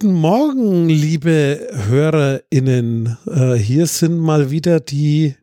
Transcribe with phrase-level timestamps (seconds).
[0.00, 1.58] Guten Morgen, liebe
[1.88, 3.18] HörerInnen.
[3.26, 5.34] Äh, hier sind mal wieder die,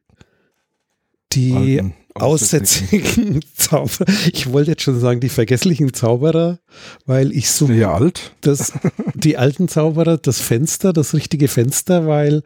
[1.34, 4.06] die Alten, aussätzigen Zauberer.
[4.32, 6.60] Ich wollte jetzt schon sagen, die vergesslichen Zauberer,
[7.06, 8.32] weil ich so Ja, alt.
[8.40, 8.72] das,
[9.14, 12.42] die alten Zauberer, das Fenster, das richtige Fenster, weil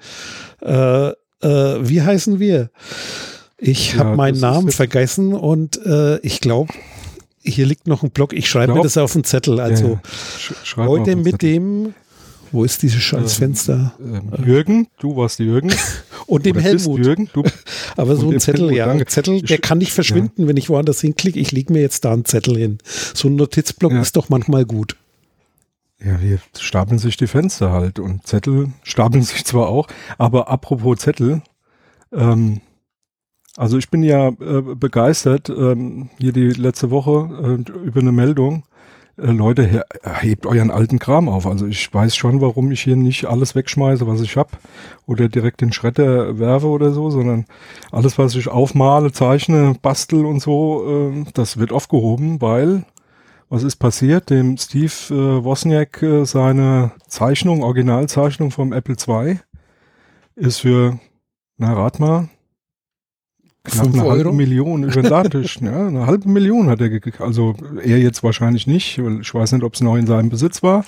[0.63, 2.71] äh, äh, wie heißen wir?
[3.59, 6.73] Ich Ja, habe meinen Namen vergessen und äh, ich glaube,
[7.41, 8.33] hier liegt noch ein Block.
[8.33, 9.59] Ich schreibe mir das auf den Zettel.
[9.59, 9.99] Also
[10.75, 11.37] Ja, heute mit Zettel.
[11.53, 11.93] dem,
[12.51, 13.93] wo ist dieses scheiß Ähm, Fenster?
[13.99, 15.71] Ähm, Jürgen, du warst Jürgen.
[16.27, 16.99] Und dem Oder Helmut.
[17.05, 17.43] Jürgen, du,
[17.97, 19.05] Aber so ein Zettel, Helmut, ja, danke.
[19.05, 21.39] ein Zettel, der kann nicht verschwinden, wenn ich woanders hinklicke.
[21.39, 22.77] Ich lege mir jetzt da einen Zettel hin.
[22.83, 24.01] So ein Notizblock Ja.
[24.01, 24.95] ist doch manchmal gut.
[26.03, 30.99] ja, hier stapeln sich die Fenster halt und Zettel stapeln sich zwar auch, aber apropos
[30.99, 31.41] Zettel,
[32.13, 32.61] ähm,
[33.59, 38.63] also ich bin ja äh, begeistert, ähm, hier die letzte Woche äh, über eine Meldung,
[39.17, 39.81] äh, Leute, he
[40.21, 41.45] hebt euren alten Kram auf.
[41.45, 44.57] Also ich weiß schon, warum ich hier nicht alles wegschmeiße, was ich hab
[45.05, 47.45] oder direkt den Schredder werfe oder so, sondern
[47.91, 52.85] alles, was ich aufmale, zeichne, bastel und so, äh, das wird aufgehoben, weil
[53.49, 54.29] was ist passiert?
[54.29, 59.37] Dem Steve äh, Wozniak äh, seine Zeichnung, Originalzeichnung vom Apple II
[60.35, 60.97] ist für,
[61.57, 62.29] na rat mal,
[63.65, 64.11] Fünf eine Euro?
[64.11, 65.59] halbe Million über den Ladentisch.
[65.61, 67.19] ja, eine halbe Million hat er gekriegt.
[67.21, 70.63] Also er jetzt wahrscheinlich nicht, weil ich weiß nicht, ob es noch in seinem Besitz
[70.63, 70.85] war,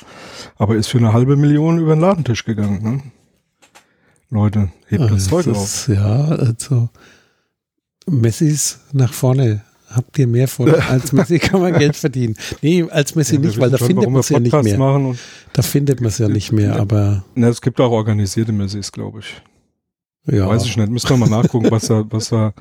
[0.57, 2.81] aber ist für eine halbe Million über den Ladentisch gegangen.
[2.81, 3.03] Ne?
[4.29, 5.87] Leute, hebt das Zeug das auf.
[5.89, 6.89] ja, also
[8.07, 9.61] Messis nach vorne.
[9.89, 10.73] Habt ihr mehr von?
[10.89, 12.37] Als Messi kann man Geld verdienen.
[12.61, 15.15] Nee, als Messi Ja, nicht, weil da schon, findet man es ja nicht mehr.
[15.51, 19.19] Da findet man es ja nicht mehr, aber na, es gibt auch organisierte Messis, glaube
[19.19, 19.41] ich.
[20.25, 20.47] Ja.
[20.47, 22.53] Weiß ich nicht, müssen wir mal nachgucken, was da, was da,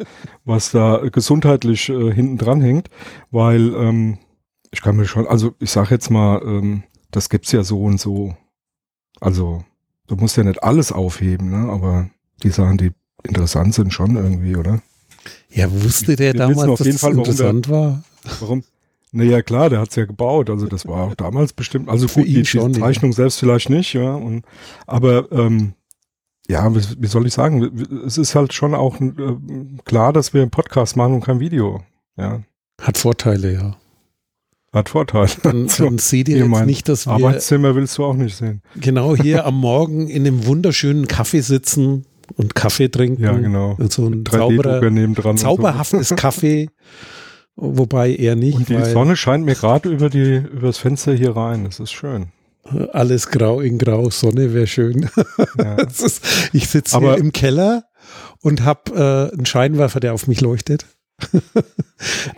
[0.45, 2.89] was da gesundheitlich äh, hinten dran hängt,
[3.31, 4.19] weil ähm,
[4.71, 8.01] ich kann mir schon, also ich sag jetzt mal, ähm, das gibt's ja so und
[8.01, 8.35] so.
[9.21, 9.65] Also
[10.07, 11.71] du musst ja nicht alles aufheben, ne?
[11.71, 12.09] Aber
[12.43, 12.93] die Sachen, die
[13.25, 14.81] interessant sind, schon irgendwie, oder?
[15.51, 18.03] Ja, wusste der Wir damals, auf dass jeden das Fall, interessant war?
[18.41, 18.63] Warum?
[19.13, 20.51] Naja, klar, der hat's ja gebaut.
[20.51, 21.89] Also das war auch damals bestimmt.
[21.89, 22.81] Also Für gut, die, die schon, ja.
[22.81, 24.15] Zeichnung selbst vielleicht nicht, ja.
[24.15, 24.45] Und,
[24.87, 25.75] aber ähm,
[26.51, 27.71] ja, wie, wie soll ich sagen?
[28.05, 29.13] Es ist halt schon auch äh,
[29.85, 31.83] klar, dass wir einen Podcast machen und kein Video.
[32.17, 32.41] Ja,
[32.83, 33.77] Hat Vorteile, ja.
[34.73, 35.31] hat Vorteile.
[35.43, 38.63] Dann, So, dann seht ihr jetzt nicht, dass wir Arbeitszimmer willst du auch nicht sehen.
[38.77, 42.05] genau hier am Morgen in einem wunderschönen Kaffee sitzen
[42.37, 43.23] und Kaffee trinken.
[43.23, 43.77] Ja, genau.
[43.79, 45.47] Und so ein 3D-Drucker sauberer, und so.
[45.47, 46.69] zauberhaftes Kaffee,
[47.57, 51.65] wobei eher nicht, Und die Sonne scheint mir gerade über die übers Fenster hier rein.
[51.65, 52.27] Das ist schön.
[52.93, 55.09] Alles grau in grau, Sonne wäre schön.
[55.59, 55.77] Ja.
[55.83, 56.23] Ist,
[56.53, 57.85] ich sitze hier im Keller
[58.41, 60.87] und habe äh, einen Scheinwerfer, der auf mich leuchtet.
[61.33, 61.53] Eine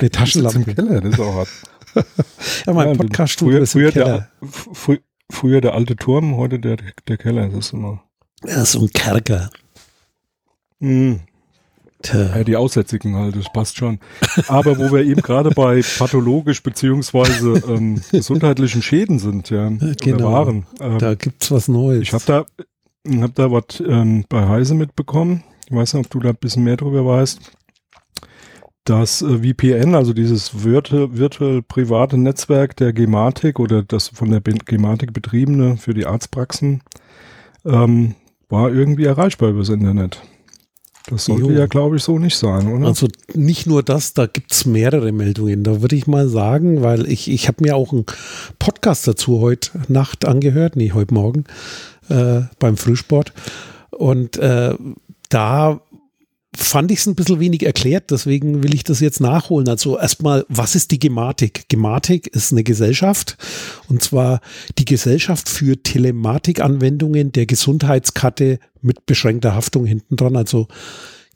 [0.01, 0.75] Im Taschenlampe.
[0.75, 1.49] Keller, das ist auch hart.
[2.67, 4.29] Ja, mein Ja, Podcaststudio ist im früher, Keller.
[4.41, 7.49] der, frü- früher der alte Turm, heute der, der Keller.
[7.49, 8.03] Das ist immer.
[8.47, 9.51] Ja, so ein Kerker.
[10.81, 11.21] Mhm.
[12.03, 12.37] Tja.
[12.37, 13.99] Ja, die Aussätzigen halt, das passt schon.
[14.49, 19.71] Aber wo wir eben gerade bei pathologisch beziehungsweise ähm, gesundheitlichen Schäden sind, ja,
[20.01, 20.33] genau.
[20.33, 20.67] waren.
[20.81, 22.03] Ähm, Da gibt's was Neues.
[22.03, 22.45] ich habe da,
[23.23, 25.45] hab da was ähm, bei Heise mitbekommen.
[25.69, 27.41] Ich weiß nicht, ob du da ein bisschen mehr drüber weißt.
[28.85, 34.41] Das äh, VPN, also dieses virtuell, virtuell private Netzwerk der Gematik oder das von der
[34.41, 36.83] Gematik betriebene für die Arztpraxen,
[37.65, 38.17] ähm,
[38.49, 40.21] war irgendwie erreichbar übers Internet.
[41.09, 41.51] Das sollte Jo.
[41.51, 42.87] ja, glaube ich, so nicht sein, oder?
[42.87, 45.65] Also nicht nur das, da gibt's mehrere Meldungen.
[45.65, 48.07] Da würde ich mal sagen, weil ich, ich habe mir auch einen
[48.59, 51.45] Podcast dazu heute Nacht angehört, nee, heute Morgen
[52.09, 53.33] äh, beim Frühsport.
[53.91, 54.75] Und äh,
[55.29, 55.81] da
[56.55, 59.69] fand ich es ein bisschen wenig erklärt, deswegen will ich das jetzt nachholen.
[59.69, 61.69] Also erstmal, was ist die Gematik?
[61.69, 63.39] Gematik ist eine Gesellschaft
[63.89, 64.41] und zwar
[64.79, 70.69] die Gesellschaft für Telematikanwendungen der Gesundheitskarte mit beschränkter Haftung hinten dran, also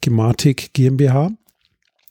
[0.02, 1.32] Gematik GmbH.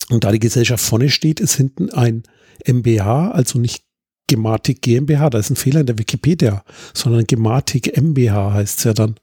[0.09, 2.23] Und da die Gesellschaft vorne steht, ist hinten ein
[2.67, 3.83] MBH, also nicht
[4.27, 6.63] Gematik GmbH, da ist ein Fehler in der Wikipedia,
[6.93, 9.15] sondern Gematik MBH heißt es ja dann.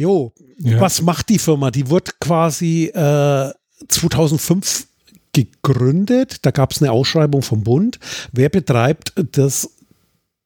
[0.00, 0.80] Jo, Ja.
[0.80, 1.70] was macht die Firma?
[1.70, 3.50] Die wurde quasi äh,
[3.88, 4.86] 2005
[5.34, 6.38] gegründet.
[6.42, 7.98] Da gab es eine Ausschreibung vom Bund.
[8.32, 9.70] Wer betreibt das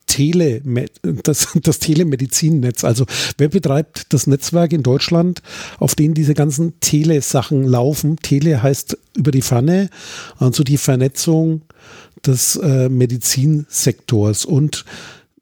[0.07, 0.61] Tele,
[1.23, 2.85] das, das Telemedizin-Netz.
[2.85, 3.07] Also
[3.39, 5.41] wer betreibt das Netzwerk in Deutschland,
[5.79, 8.17] auf dem diese ganzen Tele-Sachen laufen?
[8.17, 9.89] Tele heißt über die Ferne,
[10.37, 11.63] also die Vernetzung
[12.27, 14.45] des äh, Medizinsektors.
[14.45, 14.85] Und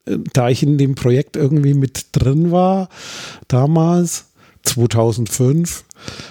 [0.04, 2.88] da ich in dem Projekt irgendwie mit drin war,
[3.49, 4.26] damals,
[4.64, 5.84] 2005,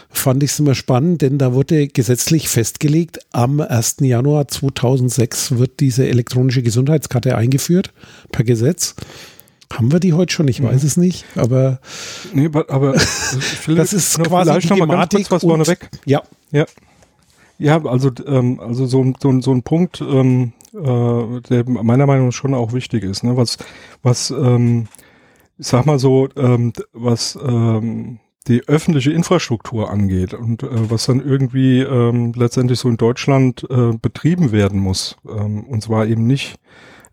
[0.09, 3.97] fand ich es immer spannend, denn da wurde gesetzlich festgelegt, am 1.
[3.99, 7.91] Januar 2006 wird diese elektronische Gesundheitskarte eingeführt
[8.31, 8.95] per Gesetz.
[9.71, 10.47] Haben wir die heute schon?
[10.47, 10.87] Ich weiß mhm.
[10.87, 11.79] es nicht, aber.
[12.33, 12.93] Nee, aber
[13.67, 15.89] das ist quasi vielleicht noch mal ganz kurz was vorneweg.
[16.05, 16.23] Ja.
[16.51, 16.65] Ja.
[17.61, 22.33] Ja, also, ähm, also so, so, so ein Punkt, ähm, äh, der meiner Meinung nach
[22.33, 23.37] schon auch wichtig ist, ne?
[23.37, 23.59] Was,
[24.01, 24.87] was, ähm,
[25.59, 28.17] ich sag mal so, ähm, was ähm,
[28.47, 33.93] die öffentliche Infrastruktur angeht und äh, was dann irgendwie ähm, letztendlich so in Deutschland äh,
[33.93, 35.17] betrieben werden muss.
[35.29, 36.55] Ähm, und zwar eben nicht,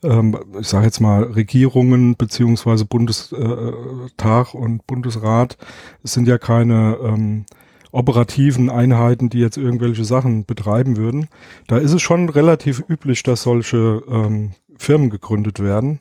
[0.03, 5.59] ähm, ich sage jetzt mal, Regierungen beziehungsweise Bundestag und Bundesrat.
[6.03, 7.45] Es sind ja keine ähm,
[7.91, 11.29] operativen Einheiten, die jetzt irgendwelche Sachen betreiben würden.
[11.67, 16.01] Da ist es schon relativ üblich, dass solche ähm, Firmen gegründet werden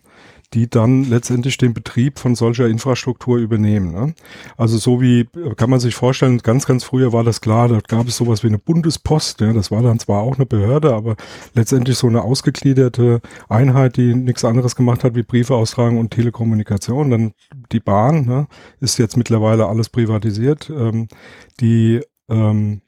[0.53, 3.91] die dann letztendlich den Betrieb von solcher Infrastruktur übernehmen.
[3.91, 4.13] Ne?
[4.55, 5.27] Also so wie,
[5.57, 8.47] kann man sich vorstellen, ganz, ganz früher war das klar, da gab es sowas wie
[8.47, 11.17] eine Bundespost, ja, das war dann zwar auch eine Behörde, aber
[11.53, 17.11] letztendlich so eine ausgegliederte Einheit, die nichts anderes gemacht hat wie Briefe austragen und Telekommunikation.
[17.11, 17.33] Dann
[17.73, 18.47] die Bahn, ne,
[18.79, 20.69] ist jetzt mittlerweile alles privatisiert.
[20.69, 21.09] Ähm,
[21.59, 22.81] die ähm,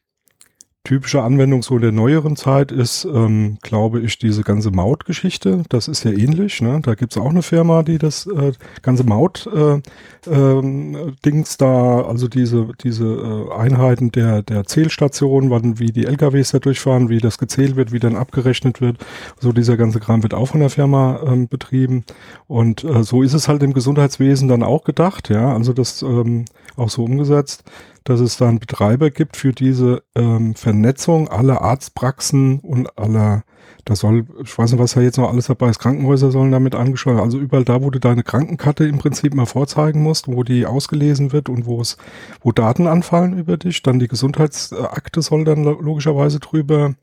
[0.89, 5.61] typische Anwendung so der neueren Zeit ist, ähm, glaube ich, diese ganze Mautgeschichte.
[5.69, 6.63] Das ist ja ähnlich.
[6.63, 6.79] Ne?
[6.81, 9.85] Da gibt es auch eine Firma, die das äh, ganze Maut-Dings
[10.25, 16.49] äh, ähm, da, also diese, diese äh, Einheiten der, der Zählstation, wann, wie die LKWs
[16.53, 18.97] da durchfahren, wie das gezählt wird, wie dann abgerechnet wird.
[19.39, 22.03] So dieser ganze Kram wird auch von der Firma ähm, betrieben.
[22.47, 25.29] Und äh, so ist es halt im Gesundheitswesen dann auch gedacht.
[25.29, 26.45] Ja, also das ähm,
[26.77, 27.63] auch so umgesetzt
[28.09, 33.43] dass es dann Betreiber gibt für diese ähm, Vernetzung aller Arztpraxen und aller,
[33.85, 36.75] da soll, ich weiß nicht, was da jetzt noch alles dabei ist, Krankenhäuser sollen damit
[36.75, 40.65] angeschlossen, also überall da, wo du deine Krankenkarte im Prinzip mal vorzeigen musst, wo die
[40.65, 41.97] ausgelesen wird und wo es,
[42.41, 46.95] wo Daten anfallen über dich, dann die Gesundheitsakte soll dann logischerweise drüber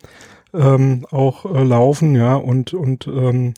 [0.53, 3.55] ähm, auch äh, laufen, ja, und, und ähm,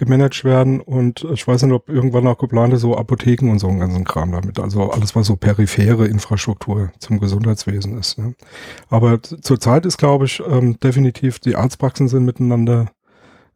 [0.00, 3.80] gemanagt werden und ich weiß nicht, ob irgendwann auch geplante so Apotheken und so einen
[3.80, 4.58] ganzen Kram damit.
[4.58, 8.18] Also alles, was so periphere Infrastruktur zum Gesundheitswesen ist.
[8.18, 8.34] Ne?
[8.88, 12.90] Aber zurzeit ist, glaube ich, ähm, definitiv die Arztpraxen sind miteinander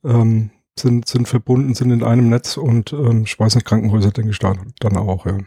[0.05, 4.31] ähm, sind, sind verbunden, sind in einem Netz und ähm, ich weiß nicht, Krankenhäuser denke
[4.31, 5.39] ich da, dann auch, ja.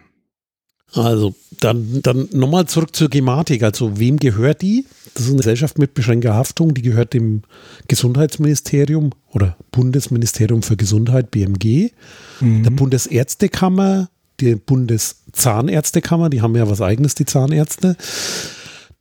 [0.94, 3.64] Also dann, dann nochmal zurück zur Gematik.
[3.64, 4.86] Also wem gehört die?
[5.14, 7.42] Das ist eine Gesellschaft mit beschränkter Haftung, die gehört dem
[7.88, 11.92] Gesundheitsministerium oder Bundesministerium für Gesundheit, BMG,
[12.40, 12.64] mhm.
[12.64, 17.98] der Bundesärztekammer, die Bundeszahnärztekammer, die haben ja was eigenes, die Zahnärzte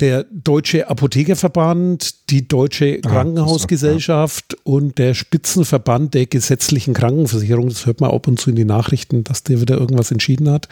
[0.01, 4.59] der Deutsche Apothekerverband, die Deutsche ah, Krankenhausgesellschaft ja.
[4.65, 7.69] und der Spitzenverband der gesetzlichen Krankenversicherung.
[7.69, 10.69] Das hört man ab und zu in die Nachrichten, dass der wieder irgendwas entschieden hat.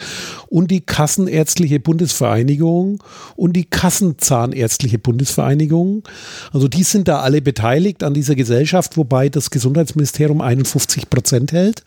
[0.47, 3.03] Und die Kassenärztliche Bundesvereinigung
[3.35, 6.03] und die Kassenzahnärztliche Bundesvereinigung.
[6.53, 11.83] Also die sind da alle beteiligt an dieser Gesellschaft, wobei das Gesundheitsministerium 51 Prozent hält.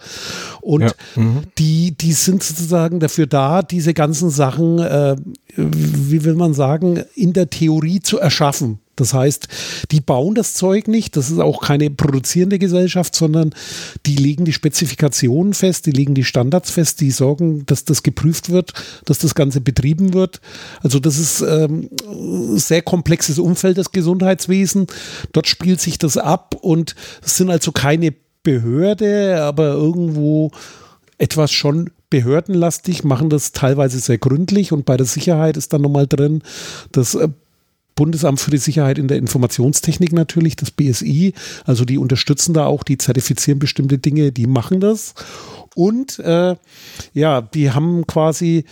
[0.60, 0.92] Und ja.
[1.14, 1.42] mhm.
[1.58, 5.16] die, die sind sozusagen dafür da, diese ganzen Sachen, äh,
[5.58, 8.78] wie will man sagen, in der Theorie zu erschaffen.
[8.94, 9.46] Das heißt,
[9.92, 13.54] die bauen das Zeug nicht, das ist auch keine produzierende Gesellschaft, sondern
[14.06, 18.50] die legen die Spezifikationen fest, die legen die Standards fest, die sorgen, dass das geprüft
[18.50, 18.72] wird,
[19.04, 20.40] dass das Ganze betrieben wird.
[20.82, 21.90] Also das ist ähm,
[22.56, 24.88] sehr komplexes Umfeld, das Gesundheitswesen.
[25.32, 30.50] Dort spielt sich das ab und es sind also keine Behörde, aber irgendwo
[31.18, 36.06] etwas schon behördenlastig, machen das teilweise sehr gründlich und bei der Sicherheit ist dann nochmal
[36.06, 36.42] drin,
[36.92, 37.28] das äh,
[37.94, 41.34] Bundesamt für die Sicherheit in der Informationstechnik natürlich, das BSI,
[41.64, 45.14] also die unterstützen da auch, die zertifizieren bestimmte Dinge, die machen das.
[45.74, 46.54] Und äh,
[47.12, 48.64] ja, die haben quasi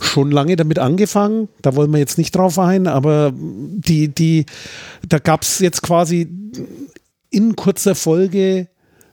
[0.00, 4.46] schon lange damit angefangen, da wollen wir jetzt nicht drauf ein, aber die, die,
[5.08, 6.28] da gab es jetzt quasi
[7.30, 8.66] in kurzer Folge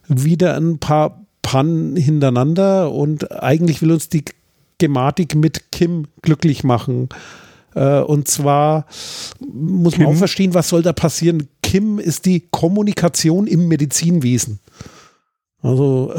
[0.08, 1.19] wieder ein paar
[1.50, 4.24] Pannen hintereinander und eigentlich will uns die
[4.78, 7.08] Gematik mit Kim glücklich machen.
[7.74, 8.86] Äh, und zwar
[9.52, 10.04] muss Kim?
[10.04, 11.48] man auch verstehen, was soll da passieren.
[11.60, 14.60] Kim ist die Kommunikation im Medizinwesen.
[15.60, 16.14] Also,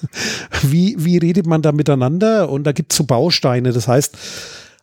[0.62, 2.50] wie, wie redet man da miteinander?
[2.50, 3.72] Und da gibt es so Bausteine.
[3.72, 4.14] Das heißt,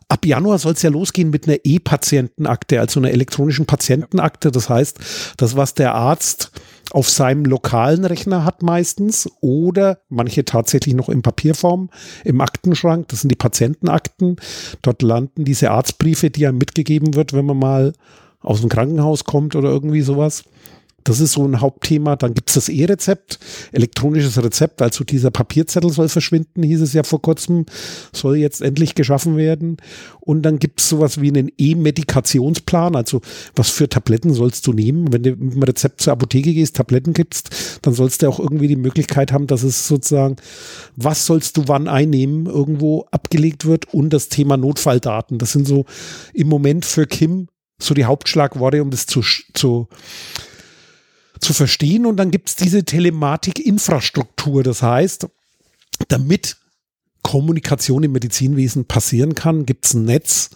[0.08, 4.50] ab Januar soll es ja losgehen mit einer E-Patientenakte, also einer elektronischen Patientenakte.
[4.50, 4.98] Das heißt,
[5.36, 6.50] das, was der Arzt
[6.90, 11.90] auf seinem lokalen Rechner hat meistens oder manche tatsächlich noch in Papierform
[12.24, 13.08] im Aktenschrank.
[13.08, 14.36] Das sind die Patientenakten.
[14.82, 17.92] Dort landen diese Arztbriefe, die einem mitgegeben wird, wenn man mal
[18.40, 20.44] aus dem Krankenhaus kommt oder irgendwie sowas.
[21.04, 22.16] Das ist so ein Hauptthema.
[22.16, 23.38] Dann gibt's das E-Rezept,
[23.72, 27.66] elektronisches Rezept, also dieser Papierzettel soll verschwinden, hieß es ja vor kurzem,
[28.12, 29.76] soll jetzt endlich geschaffen werden.
[30.20, 33.20] Und dann gibt's sowas wie einen E-Medikationsplan, also
[33.54, 35.12] was für Tabletten sollst du nehmen.
[35.12, 37.50] Wenn du mit dem Rezept zur Apotheke gehst, Tabletten gibst,
[37.82, 40.36] dann sollst du auch irgendwie die Möglichkeit haben, dass es sozusagen,
[40.96, 45.36] was sollst du wann einnehmen, irgendwo abgelegt wird und das Thema Notfalldaten.
[45.38, 45.84] Das sind so
[46.32, 49.20] im Moment für Kim so die Hauptschlagworte, um das zu,
[49.52, 49.88] zu
[51.44, 52.06] zu verstehen.
[52.06, 54.62] Und dann gibt es diese Telematik-Infrastruktur.
[54.62, 55.28] Das heißt,
[56.08, 56.56] damit
[57.22, 60.50] Kommunikation im Medizinwesen passieren kann, gibt es ein Netz,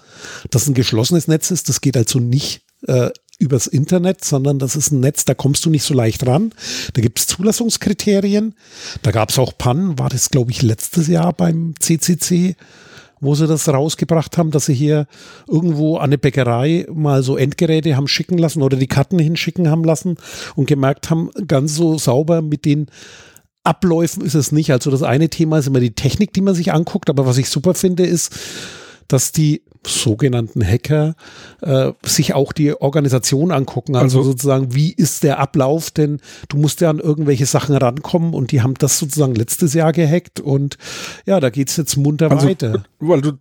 [0.51, 1.69] das ein geschlossenes Netz ist.
[1.69, 5.71] Das geht also nicht äh, übers Internet, sondern das ist ein Netz, da kommst du
[5.71, 6.53] nicht so leicht ran.
[6.93, 8.55] Da gibt es Zulassungskriterien.
[9.03, 12.57] Da gab es auch Pannen, war das, glaube ich, letztes Jahr beim CCC
[13.21, 15.07] wo sie das rausgebracht haben, dass sie hier
[15.47, 19.85] irgendwo an eine Bäckerei mal so Endgeräte haben schicken lassen oder die Karten hinschicken haben
[19.85, 20.17] lassen
[20.55, 22.87] und gemerkt haben, ganz so sauber mit den
[23.65, 24.73] Abläufen ist es nicht.
[24.73, 27.51] Also das eine Thema ist immer die Technik, die man sich anguckt, aber was ich
[27.51, 28.35] super finde, ist,
[29.09, 31.15] dass die sogenannten Hacker
[31.63, 33.97] äh, sich auch die Organisation angucken.
[33.97, 35.91] Also, also, sozusagen, wie ist der Ablauf?
[35.91, 39.93] Denn du musst ja an irgendwelche Sachen rankommen und die haben das sozusagen letztes Jahr
[39.93, 40.79] gehackt und
[41.27, 42.85] ja, da geht's jetzt munter also, weiter.
[42.99, 43.33] Weil du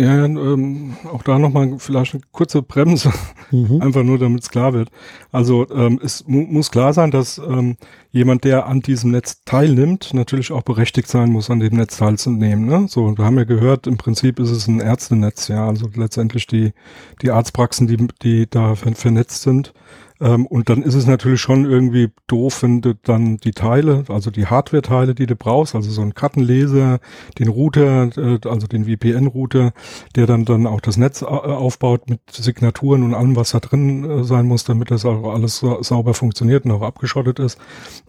[0.00, 3.12] ja, ähm, auch da nochmal vielleicht eine kurze Bremse,
[3.50, 3.80] mhm.
[3.82, 4.90] einfach nur damit es klar wird.
[5.30, 7.76] Also ähm, es mu muss klar sein, dass ähm,
[8.10, 12.66] jemand, der an diesem Netz teilnimmt, natürlich auch berechtigt sein muss, an dem Netz teilzunehmen.
[12.66, 12.86] Ne?
[12.88, 16.72] So, wir haben ja gehört, im Prinzip ist es ein Ärztenetz, ja, also letztendlich die,
[17.20, 19.74] die Arztpraxen, die, die da vernetzt sind,
[20.20, 24.30] ähm, und dann ist es natürlich schon irgendwie doof, wenn du dann die Teile, also
[24.30, 27.00] die Hardware-Teile, die du brauchst, also so ein Kartenleser,
[27.38, 29.72] den Router, äh, also den VPN-Router,
[30.16, 34.04] der dann dann auch das Netz äh, aufbaut mit Signaturen und allem, was da drin
[34.04, 37.58] äh, sein muss, damit das auch alles sa sauber funktioniert und auch abgeschottet ist,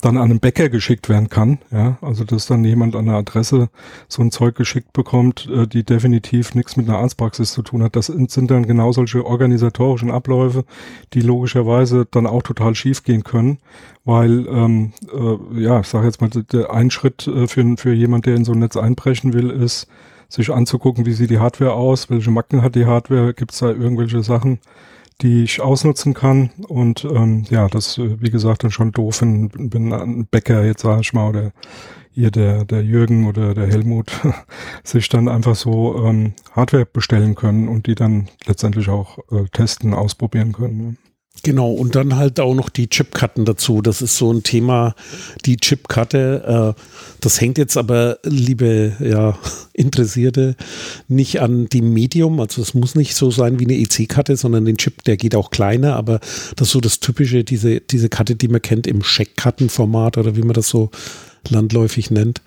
[0.01, 1.60] dann an einen Bäcker geschickt werden kann.
[1.72, 3.70] Ja, also dass dann jemand an der Adresse
[4.10, 7.96] so ein Zeug geschickt bekommt, äh, die definitiv nichts mit einer Arztpraxis zu tun hat.
[7.96, 10.65] Das sind dann genau solche organisatorischen Abläufe,
[11.13, 13.60] die logischerweise dann auch total schief gehen können,
[14.05, 18.25] weil, ähm, äh, ja, ich sage jetzt mal, der ein Schritt äh, für, für jemand,
[18.25, 19.88] der in so ein Netz einbrechen will, ist,
[20.31, 23.70] sich anzugucken, wie sieht die Hardware aus, welche Macken hat die Hardware, gibt es da
[23.70, 24.60] irgendwelche Sachen,
[25.22, 26.51] die ich ausnutzen kann.
[26.67, 30.81] Und ähm, ja, das, äh, wie gesagt, dann schon doof, wenn, wenn ein Bäcker jetzt,
[30.81, 31.51] sag ich mal, oder
[32.13, 34.12] hier der, der Jürgen oder der Helmut
[34.84, 39.93] sich dann einfach so ähm, Hardware bestellen können und die dann letztendlich auch äh, testen,
[39.93, 40.77] ausprobieren können.
[40.77, 40.96] Ne?
[41.43, 43.81] Genau, und dann halt auch noch die Chipkarten dazu.
[43.81, 44.93] Das ist so ein Thema,
[45.45, 46.75] die Chipkarte.
[46.77, 46.81] Äh,
[47.19, 49.38] das hängt jetzt aber, liebe ja,
[49.73, 50.55] Interessierte,
[51.07, 52.39] nicht an dem Medium.
[52.39, 55.50] Also es muss nicht so sein wie eine EC-Karte, sondern den Chip, der geht auch
[55.50, 56.19] kleiner, aber
[56.57, 60.43] das ist so das Typische, diese, diese Karte, die man kennt im Scheckkartenformat oder wie
[60.43, 60.91] man das so
[61.50, 62.41] landläufig nennt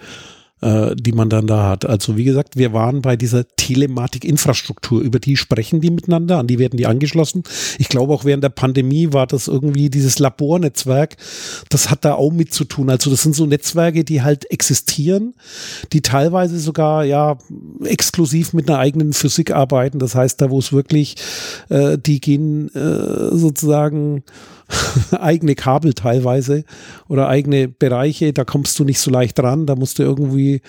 [0.64, 1.84] äh, die man dann da hat.
[1.84, 6.58] Also wie gesagt, wir waren bei dieser Telematik-Infrastruktur, über die sprechen die miteinander, an die
[6.58, 7.42] werden die angeschlossen.
[7.78, 11.16] Ich glaube auch während der Pandemie war das irgendwie dieses Labornetzwerk,
[11.68, 12.88] das hat da auch mit zu tun.
[12.88, 15.34] Also das sind so Netzwerke, die halt existieren,
[15.92, 17.36] die teilweise sogar ja
[17.84, 19.98] exklusiv mit einer eigenen Physik arbeiten.
[19.98, 21.16] Das heißt, da wo es wirklich,
[21.68, 24.24] äh, die gehen äh, sozusagen
[25.10, 26.64] eigene Kabel teilweise
[27.08, 30.62] oder eigene Bereiche, da kommst du nicht so leicht dran, da musst du irgendwie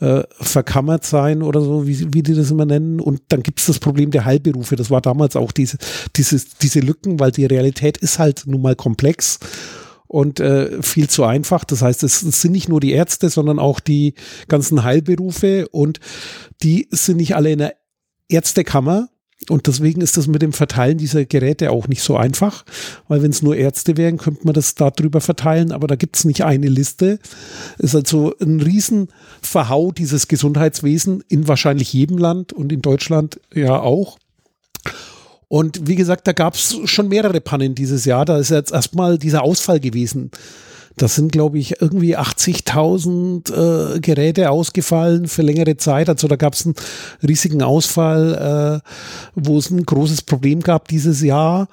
[0.00, 3.00] äh, verkammert sein oder so, wie, wie die das immer nennen.
[3.00, 4.76] Und dann gibt es das Problem der Heilberufe.
[4.76, 5.78] Das war damals auch diese,
[6.16, 9.38] dieses, diese Lücken, weil die Realität ist halt nun mal komplex
[10.06, 11.64] und äh, viel zu einfach.
[11.64, 14.14] Das heißt, es sind nicht nur die Ärzte, sondern auch die
[14.48, 16.00] ganzen Heilberufe und
[16.62, 17.76] die sind nicht alle in der
[18.28, 19.08] Ärztekammer,
[19.48, 22.64] und deswegen ist das mit dem Verteilen dieser Geräte auch nicht so einfach,
[23.08, 26.24] weil wenn es nur Ärzte wären, könnte man das darüber verteilen, aber da gibt es
[26.24, 27.18] nicht eine Liste.
[27.78, 34.18] Ist also ein Riesenverhau dieses Gesundheitswesen in wahrscheinlich jedem Land und in Deutschland ja auch.
[35.48, 38.24] Und wie gesagt, da gab es schon mehrere Pannen dieses Jahr.
[38.24, 40.30] Da ist jetzt erstmal dieser Ausfall gewesen
[40.96, 46.08] das sind, glaube ich, irgendwie 80.000 äh, Geräte ausgefallen für längere Zeit.
[46.08, 46.74] Also da gab es einen
[47.26, 48.90] riesigen Ausfall, äh,
[49.34, 51.68] wo es ein großes Problem gab dieses Jahr.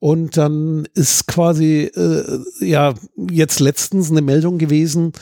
[0.00, 2.94] Und dann ist quasi, äh, ja,
[3.30, 5.12] jetzt letztens eine Meldung gewesen,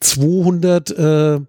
[0.00, 1.40] 200 äh,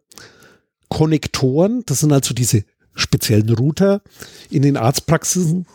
[0.89, 2.63] Konnektoren, das sind also diese
[2.94, 4.01] speziellen Router
[4.50, 5.65] in den Arztpraxisen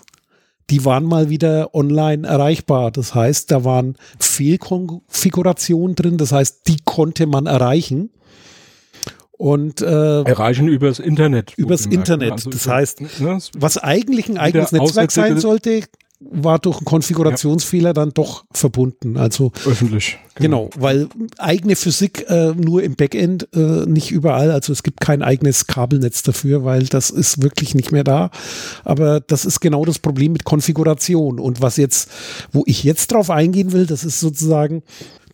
[0.72, 2.90] die waren mal wieder online erreichbar.
[2.90, 6.16] Das heißt, da waren Fehlkonfigurationen drin.
[6.16, 8.08] Das heißt, die konnte man erreichen.
[9.32, 11.52] Und äh, erreichen übers Internet.
[11.58, 12.32] Übers Internet.
[12.32, 15.82] Also das heißt, ne, was eigentlich ein eigenes Netzwerk sein sollte,
[16.30, 17.92] war durch einen Konfigurationsfehler ja.
[17.92, 19.16] dann doch verbunden.
[19.16, 20.18] Also öffentlich.
[20.34, 24.50] Genau, genau weil eigene Physik äh, nur im Backend, äh, nicht überall.
[24.50, 28.30] Also es gibt kein eigenes Kabelnetz dafür, weil das ist wirklich nicht mehr da.
[28.84, 31.38] Aber das ist genau das Problem mit Konfiguration.
[31.38, 32.08] Und was jetzt,
[32.52, 34.82] wo ich jetzt drauf eingehen will, das ist sozusagen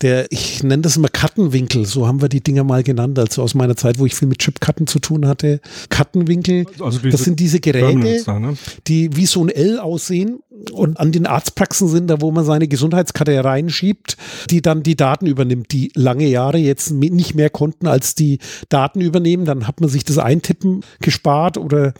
[0.02, 3.54] der, ich nenne das immer Kartenwinkel, so haben wir die Dinger mal genannt, also aus
[3.54, 5.60] meiner Zeit, wo ich viel mit Chipkarten zu tun hatte.
[5.88, 8.56] Kartenwinkel, also das sind diese Geräte, da, ne?
[8.86, 10.40] die wie so ein L aussehen
[10.72, 14.16] und an den Arztpraxen sind, da wo man seine Gesundheitskarte reinschiebt,
[14.50, 18.38] die dann die Daten übernimmt, die lange Jahre jetzt nicht mehr konnten als die
[18.68, 19.44] Daten übernehmen.
[19.44, 21.94] Dann hat man sich das Eintippen gespart oder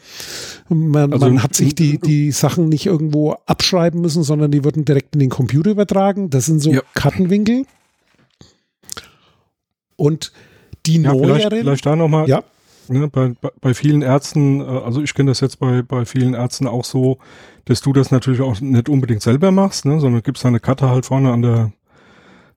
[0.69, 4.85] man, also, man hat sich die, die Sachen nicht irgendwo abschreiben müssen, sondern die wurden
[4.85, 6.31] direkt in den Computer übertragen.
[6.31, 6.83] Das sind so ja.
[6.95, 7.65] Kartenwinkel.
[9.99, 10.33] Und
[10.87, 11.37] die ja, neueren.
[11.37, 12.27] Vielleicht, vielleicht da nochmal.
[12.29, 12.43] Ja.
[12.89, 16.67] Ne, bei, bei vielen Ärzten, äh, also ich kenne das jetzt bei, bei vielen Ärzten
[16.67, 17.19] auch so,
[17.67, 21.05] dass du das natürlich auch nicht unbedingt selber machst, ne, sondern gibst deine Karte halt
[21.05, 21.73] vorne an der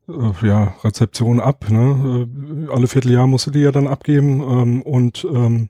[0.08, 1.66] äh, ja, Rezeption ab.
[1.70, 2.28] Ne?
[2.68, 5.70] Äh, alle Vierteljahr musst du die ja dann abgeben ähm, und ähm,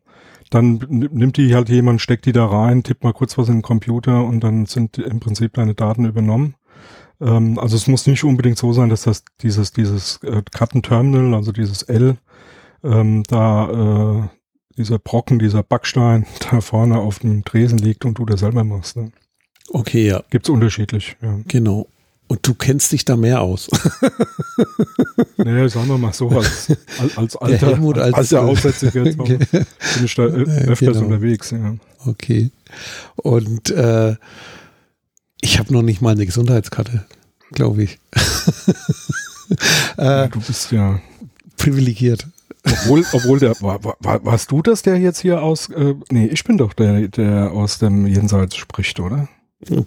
[0.51, 3.61] dann nimmt die halt jemand, steckt die da rein, tippt mal kurz was in den
[3.61, 6.55] Computer und dann sind im Prinzip deine Daten übernommen.
[7.21, 11.51] Ähm, also es muss nicht unbedingt so sein, dass das dieses, dieses äh, Kartenterminal, also
[11.51, 12.17] dieses L,
[12.83, 18.25] ähm, da äh, dieser Brocken, dieser Backstein da vorne auf dem Tresen liegt und du
[18.25, 18.97] das selber machst.
[18.97, 19.11] Ne?
[19.69, 20.23] Okay, ja.
[20.29, 21.39] Gibt's unterschiedlich, ja.
[21.47, 21.87] Genau.
[22.27, 23.69] Und du kennst dich da mehr aus.
[25.37, 26.71] naja, sagen wir mal so, als,
[27.17, 29.37] als alter, Der Helmut, als alter Aussätziger bin
[30.05, 30.99] ich da öfters genau.
[30.99, 31.51] unterwegs.
[31.51, 31.75] Ja.
[32.05, 32.51] Okay.
[33.17, 34.15] Und äh,
[35.41, 37.05] ich habe noch nicht mal eine Gesundheitskarte,
[37.51, 38.00] glaube ich.
[39.98, 41.01] äh, ja, du bist ja
[41.57, 42.27] privilegiert.
[42.63, 46.43] Obwohl, obwohl der, war, war, warst du das, der jetzt hier aus, äh, nee, ich
[46.43, 49.27] bin doch der, der aus dem Jenseits spricht, oder?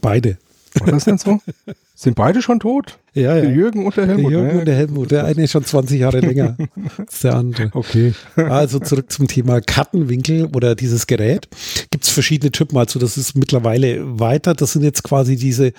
[0.00, 0.38] Beide.
[0.80, 1.40] War das denn so?
[1.94, 2.98] Sind beide schon tot?
[3.14, 3.42] Ja, ja.
[3.42, 4.24] Der Jürgen und der Helmut.
[4.24, 4.58] Der Jürgen ne?
[4.58, 5.10] und der Helmut.
[5.12, 6.56] Der eine ist schon 20 Jahre länger
[6.98, 7.70] als der andere.
[7.72, 8.14] Okay.
[8.34, 11.48] Also zurück zum Thema Kartenwinkel oder dieses Gerät.
[11.90, 12.76] Gibt es verschiedene Typen.
[12.76, 14.54] Also das ist mittlerweile weiter.
[14.54, 15.72] Das sind jetzt quasi diese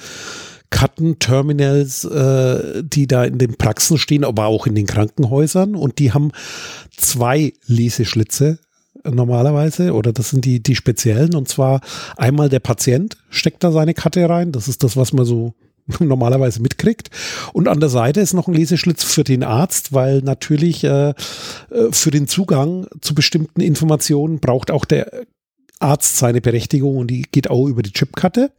[0.69, 5.75] Kartenterminals, äh, die da in den Praxen stehen, aber auch in den Krankenhäusern.
[5.75, 6.31] Und die haben
[6.95, 8.59] zwei Leseschlitze
[9.03, 11.81] normalerweise oder das sind die, die speziellen und zwar
[12.17, 15.53] einmal der Patient steckt da seine Karte rein, das ist das, was man so
[15.99, 17.09] normalerweise mitkriegt.
[17.53, 21.13] Und an der Seite ist noch ein Leseschlitz für den Arzt, weil natürlich äh, äh,
[21.91, 25.25] für den Zugang zu bestimmten Informationen braucht auch der
[25.79, 28.51] Arzt seine Berechtigung und die geht auch über die Chipkarte.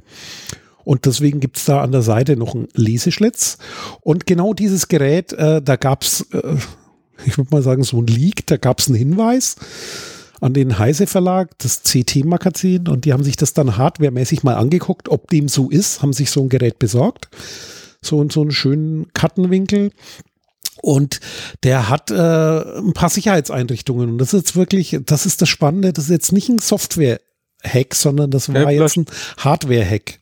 [0.85, 3.59] Und deswegen gibt es da an der Seite noch einen Leseschlitz.
[4.03, 6.57] Und genau dieses Gerät, äh, da gab es, äh,
[7.25, 9.57] ich würde mal sagen, so ein Leak, da gab es einen Hinweis
[10.40, 15.09] an den Heise Verlag, das CT-Magazin, und die haben sich das dann hardwaremäßig mal angeguckt,
[15.09, 17.29] ob dem so ist, haben sich so ein Gerät besorgt.
[18.03, 19.90] So, so einen schönen Kartenwinkel.
[20.83, 21.20] Und
[21.62, 24.11] der hat äh, ein paar Sicherheitseinrichtungen.
[24.11, 27.94] Und das ist jetzt wirklich, das ist das Spannende, das ist jetzt nicht ein Software-Hack,
[27.94, 29.07] sondern das war ja, jetzt ein
[29.38, 30.20] Hardware-Hack.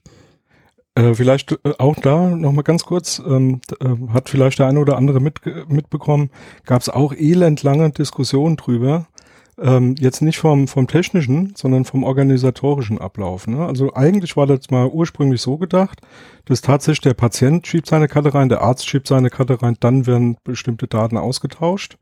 [0.94, 4.96] Äh, vielleicht äh, auch da nochmal ganz kurz, ähm, äh, hat vielleicht der eine oder
[4.96, 6.30] andere mit, mitbekommen,
[6.64, 9.08] gab es auch elendlange Diskussionen drüber,
[9.58, 13.46] ähm, jetzt nicht vom, vom technischen, sondern vom organisatorischen Ablauf.
[13.46, 13.64] Ne?
[13.64, 16.00] Also eigentlich war das mal ursprünglich so gedacht,
[16.46, 20.06] dass tatsächlich der Patient schiebt seine Karte rein, der Arzt schiebt seine Karte rein, dann
[20.06, 21.98] werden bestimmte Daten ausgetauscht.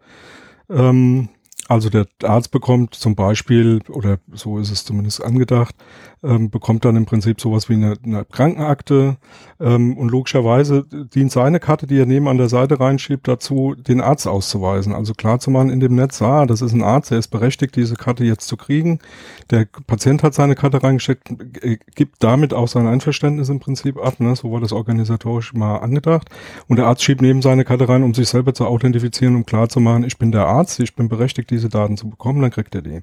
[0.71, 1.29] Ähm,
[1.69, 5.75] also der Arzt bekommt zum Beispiel, oder so ist es zumindest angedacht,
[6.25, 9.17] ähm, bekommt dann im Prinzip sowas wie eine, eine Krankenakte
[9.61, 14.01] ähm, und logischerweise dient seine Karte, die er neben an der Seite reinschiebt, dazu, den
[14.01, 14.95] Arzt auszuweisen.
[14.95, 17.75] Also klar zu machen in dem Netz, ah, das ist ein Arzt, er ist berechtigt,
[17.77, 19.01] diese Karte jetzt zu kriegen.
[19.51, 21.31] Der Patient hat seine Karte reingesteckt,
[21.63, 24.21] äh, gibt damit auch sein Einverständnis im Prinzip ab.
[24.21, 24.37] Ne?
[24.37, 26.29] So war das organisatorisch mal angedacht.
[26.69, 29.69] Und der Arzt schiebt neben seine Karte rein, um sich selber zu authentifizieren, um klar
[29.69, 32.75] zu machen, ich bin der Arzt, ich bin berechtigt, diese Daten zu bekommen, dann kriegt
[32.75, 33.03] er die.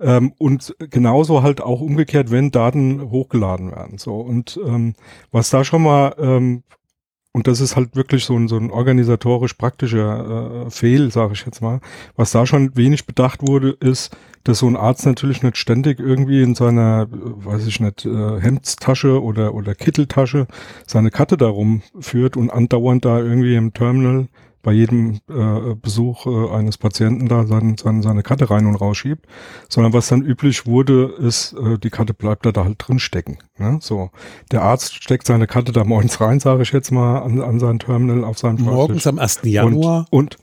[0.00, 3.98] Ähm, und genauso halt auch umgekehrt, wenn Daten hochgeladen werden.
[3.98, 4.94] So und ähm,
[5.30, 6.62] was da schon mal ähm,
[7.32, 11.46] und das ist halt wirklich so ein, so ein organisatorisch praktischer äh, Fehl, sage ich
[11.46, 11.80] jetzt mal.
[12.16, 16.42] Was da schon wenig bedacht wurde, ist, dass so ein Arzt natürlich nicht ständig irgendwie
[16.42, 20.48] in seiner, weiß ich nicht, äh, Hemdstasche oder, oder Kitteltasche
[20.86, 24.26] seine Karte darum führt und andauernd da irgendwie im Terminal
[24.62, 29.26] bei jedem äh, Besuch äh, eines Patienten da sein, sein, seine Karte rein und rausschiebt,
[29.68, 33.38] sondern was dann üblich wurde, ist, äh, die Karte bleibt da, da halt drin stecken.
[33.58, 33.78] Ne?
[33.80, 34.10] So,
[34.52, 37.78] der Arzt steckt seine Karte da morgens rein, sage ich jetzt mal, an, an sein
[37.78, 39.40] Terminal auf seinen Morgens am 1.
[39.44, 40.06] Januar.
[40.10, 40.36] Und,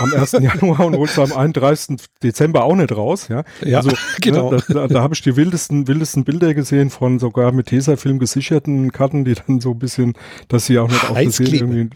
[0.00, 0.32] und am 1.
[0.32, 1.96] Januar und holt am 31.
[2.22, 3.28] Dezember auch nicht raus.
[3.28, 4.50] Ja, ja also, genau.
[4.50, 8.18] Ne, da, da, da habe ich die wildesten, wildesten Bilder gesehen von sogar mit Tesafilm
[8.18, 10.14] gesicherten Karten, die dann so ein bisschen,
[10.48, 11.90] dass sie auch nicht auf irgendwie äh,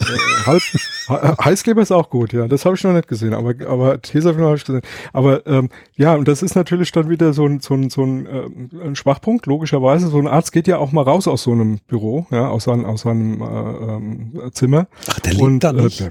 [0.47, 0.63] halb,
[1.09, 4.57] Heißkleber ist auch gut, ja, das habe ich noch nicht gesehen, aber, aber Tesafilm habe
[4.57, 4.83] ich gesehen.
[5.13, 8.27] Aber ähm, ja, und das ist natürlich dann wieder so ein, so ein, so ein,
[8.27, 10.09] äh, ein Schwachpunkt, logischerweise.
[10.09, 12.85] So ein Arzt geht ja auch mal raus aus so einem Büro, ja, aus, sein,
[12.85, 14.87] aus seinem äh, ähm, Zimmer.
[15.09, 16.01] Ach, der lebt und, da äh, nicht.
[16.01, 16.11] Äh,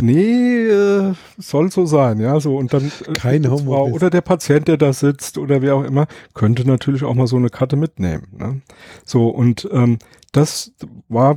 [0.00, 4.68] nee, äh, soll so sein, ja, so und dann äh, Keine Frau oder der Patient,
[4.68, 8.28] der da sitzt oder wer auch immer, könnte natürlich auch mal so eine Karte mitnehmen.
[8.38, 8.62] Ne?
[9.04, 9.98] So und ähm,
[10.32, 10.72] das
[11.08, 11.36] war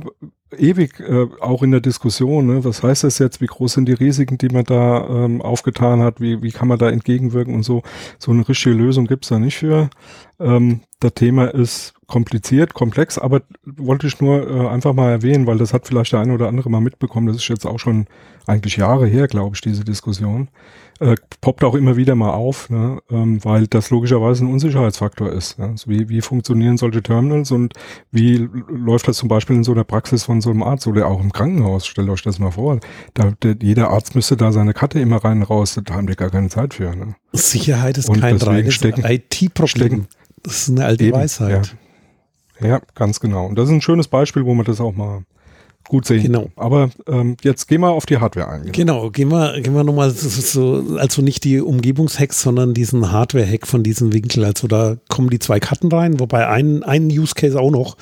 [0.56, 2.64] ewig äh, auch in der Diskussion, ne?
[2.64, 6.20] was heißt das jetzt, wie groß sind die Risiken, die man da ähm, aufgetan hat,
[6.20, 7.82] wie, wie kann man da entgegenwirken und so.
[8.18, 9.90] So eine richtige Lösung gibt's da nicht für.
[10.38, 15.58] Ähm, das Thema ist kompliziert, komplex, aber wollte ich nur äh, einfach mal erwähnen, weil
[15.58, 17.26] das hat vielleicht der eine oder andere mal mitbekommen.
[17.26, 18.06] Das ist jetzt auch schon
[18.46, 20.48] eigentlich Jahre her, glaube ich, diese Diskussion.
[21.00, 23.00] Äh, poppt auch immer wieder mal auf, ne?
[23.10, 25.58] ähm, weil das logischerweise ein Unsicherheitsfaktor ist.
[25.58, 25.66] Ja?
[25.66, 27.74] Also wie, wie funktionieren solche Terminals und
[28.12, 31.20] wie läuft das zum Beispiel in so einer Praxis von so einem Arzt oder auch
[31.20, 31.86] im Krankenhaus?
[31.86, 32.78] Stellt euch das mal vor.
[33.12, 35.78] Da, der, jeder Arzt müsste da seine Karte immer rein und raus.
[35.84, 36.94] Da haben wir gar keine Zeit für.
[36.96, 37.16] Ne?
[37.32, 40.06] Sicherheit ist und kein reines IT-Problem.
[40.46, 41.74] Das ist eine alte Eben, Weisheit.
[42.60, 42.66] Ja.
[42.68, 43.46] Ja, ganz genau.
[43.46, 45.24] Und das ist ein schönes Beispiel, wo man das auch mal
[45.88, 46.22] gut sehen.
[46.22, 46.50] Genau.
[46.56, 48.72] Aber ähm, jetzt gehen wir auf die Hardware ein.
[48.72, 53.82] Genau, gehen wir, gehen wir nochmal so, also nicht die Umgebungshacks, sondern diesen Hardware-Hack von
[53.82, 54.44] diesem Winkel.
[54.44, 57.96] Also da kommen die zwei Karten rein, wobei ein, ein Use Case auch noch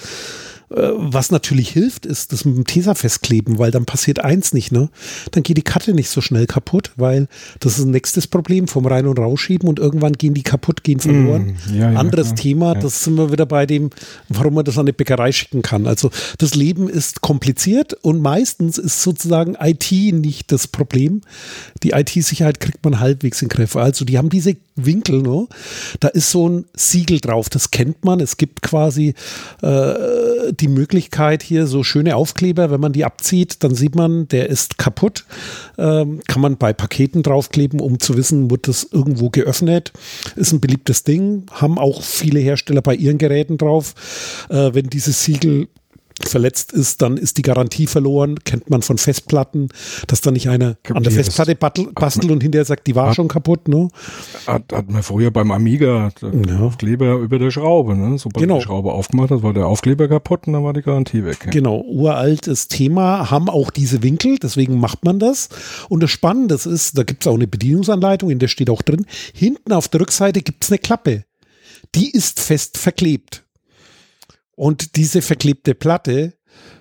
[0.71, 4.89] was natürlich hilft, ist das mit dem Tesa festkleben, weil dann passiert eins nicht, ne?
[5.33, 7.29] Dann geht die Karte nicht so schnell kaputt, weil
[7.61, 11.01] das ist ein nächstes Problem vom Rein- und Rausschieben und irgendwann gehen die kaputt, gehen
[11.01, 11.57] verloren.
[11.69, 13.91] Mm, ja, ja, Anderes ja, Thema, das sind wir wieder bei dem,
[14.29, 15.87] warum man das an eine Bäckerei schicken kann.
[15.87, 21.21] Also das Leben ist kompliziert und meistens ist sozusagen IT nicht das Problem.
[21.83, 23.77] Die IT-Sicherheit kriegt man halbwegs in Griff.
[23.77, 25.47] Also die haben diese Winkel, ne?
[26.01, 28.21] da ist so ein Siegel drauf, das kennt man.
[28.21, 29.15] Es gibt quasi
[29.63, 34.49] äh, die Möglichkeit hier so schöne Aufkleber, wenn man die abzieht, dann sieht man, der
[34.49, 35.25] ist kaputt.
[35.79, 39.93] Ähm, kann man bei Paketen draufkleben, um zu wissen, wird das irgendwo geöffnet.
[40.37, 43.95] Ist ein beliebtes Ding, haben auch viele Hersteller bei ihren Geräten drauf.
[44.49, 45.69] Äh, wenn dieses Siegel
[46.23, 48.39] verletzt ist, dann ist die Garantie verloren.
[48.45, 49.69] Kennt man von Festplatten,
[50.07, 53.29] dass da nicht einer an der Festplatte bastelt und hinterher sagt, die war hat, schon
[53.29, 53.69] kaputt.
[53.69, 53.89] Ne?
[54.47, 56.61] Hat, hat man früher beim Amiga ja.
[56.61, 57.97] Aufkleber über der Schraube.
[57.97, 58.19] Ne?
[58.19, 58.59] Sobald genau.
[58.59, 61.39] die Schraube aufgemacht hat, war der Aufkleber kaputt und dann war die Garantie weg.
[61.47, 61.51] Ja.
[61.51, 65.49] Genau, uraltes Thema, haben auch diese Winkel, deswegen macht man das.
[65.89, 69.07] Und das Spannende ist, da gibt es auch eine Bedienungsanleitung, in der steht auch drin,
[69.33, 71.25] hinten auf der Rückseite gibt es eine Klappe.
[71.95, 73.44] Die ist fest verklebt.
[74.57, 76.35] Und diese verklebte Platte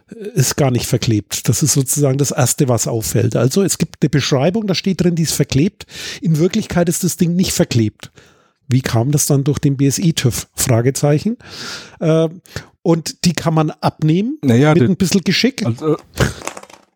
[0.10, 1.48] äh, ist gar nicht verklebt.
[1.50, 3.36] Das ist sozusagen das Erste, was auffällt.
[3.36, 5.86] Also es gibt eine Beschreibung, da steht drin, die ist verklebt.
[6.22, 8.12] In Wirklichkeit ist das Ding nicht verklebt.
[8.68, 10.48] Wie kam das dann durch den BSI-TÜV?
[10.56, 11.38] Fragezeichen.
[12.00, 12.30] Äh,
[12.82, 15.66] und die kann man abnehmen naja, mit ein bisschen Geschick.
[15.66, 15.98] Also,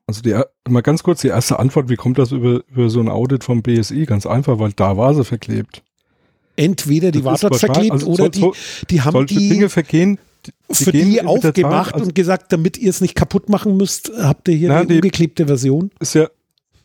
[0.06, 3.10] also die, mal ganz kurz die erste Antwort, wie kommt das über, über so ein
[3.10, 4.06] Audit vom BSI?
[4.06, 5.84] Ganz einfach, weil da war sie verklebt.
[6.56, 8.52] Entweder die das war dort verklebt also oder soll, die,
[8.90, 10.18] die haben die Dinge vergehen,
[10.72, 14.56] für die aufgemacht also und gesagt, damit ihr es nicht kaputt machen müsst, habt ihr
[14.56, 15.92] hier na, eine umgeklebte Version?
[16.00, 16.28] Ist ja,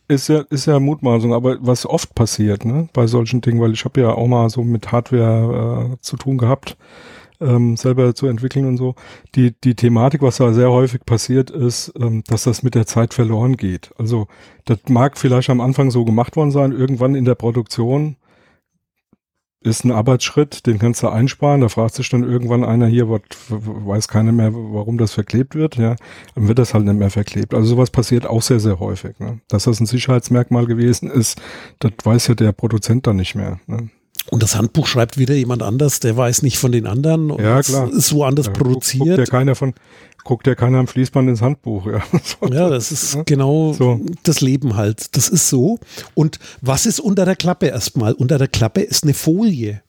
[0.07, 3.85] ist ja, ist ja Mutmaßung, aber was oft passiert, ne, bei solchen Dingen, weil ich
[3.85, 6.77] habe ja auch mal so mit Hardware äh, zu tun gehabt,
[7.41, 8.95] ähm, selber zu entwickeln und so.
[9.35, 13.13] Die, die Thematik, was da sehr häufig passiert, ist, ähm, dass das mit der Zeit
[13.13, 13.91] verloren geht.
[13.97, 14.27] Also,
[14.65, 18.15] das mag vielleicht am Anfang so gemacht worden sein, irgendwann in der Produktion
[19.63, 21.61] ist ein Arbeitsschritt, den kannst du einsparen.
[21.61, 25.77] Da fragt sich dann irgendwann einer hier, was weiß keiner mehr, warum das verklebt wird.
[25.77, 25.95] Ja,
[26.35, 27.53] dann wird das halt nicht mehr verklebt.
[27.53, 29.19] Also sowas passiert auch sehr, sehr häufig.
[29.19, 29.39] Ne?
[29.47, 31.41] Dass das ein Sicherheitsmerkmal gewesen ist,
[31.79, 33.59] das weiß ja der Produzent dann nicht mehr.
[33.67, 33.89] Ne?
[34.29, 37.61] Und das Handbuch schreibt wieder jemand anders, der weiß nicht von den anderen und ja,
[37.61, 37.91] klar.
[37.91, 39.17] ist so anders ja, produziert.
[39.17, 39.73] Guckt ja keiner von,
[40.23, 41.85] guckt ja keiner am Fließband ins Handbuch.
[41.87, 42.03] Ja,
[42.49, 43.99] ja das ist genau so.
[44.23, 45.15] das Leben halt.
[45.15, 45.79] Das ist so.
[46.13, 48.13] Und was ist unter der Klappe erstmal?
[48.13, 49.81] Unter der Klappe ist eine Folie.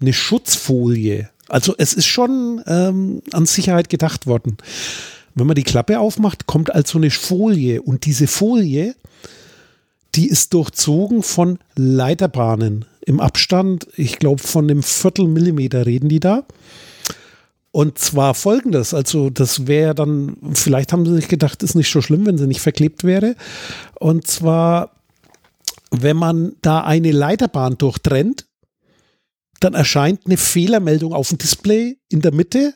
[0.00, 1.30] Eine Schutzfolie.
[1.48, 4.58] Also es ist schon ähm, an Sicherheit gedacht worden.
[5.34, 7.80] Wenn man die Klappe aufmacht, kommt also eine Folie.
[7.82, 8.94] Und diese Folie,
[10.14, 16.44] die ist durchzogen von Leiterbahnen im Abstand, ich glaube von einem Viertelmillimeter reden die da.
[17.70, 22.02] Und zwar folgendes, also das wäre dann, vielleicht haben sie sich gedacht, ist nicht so
[22.02, 23.36] schlimm, wenn sie nicht verklebt wäre.
[24.00, 24.90] Und zwar,
[25.90, 28.45] wenn man da eine Leiterbahn durchtrennt,
[29.60, 32.74] dann erscheint eine Fehlermeldung auf dem Display in der Mitte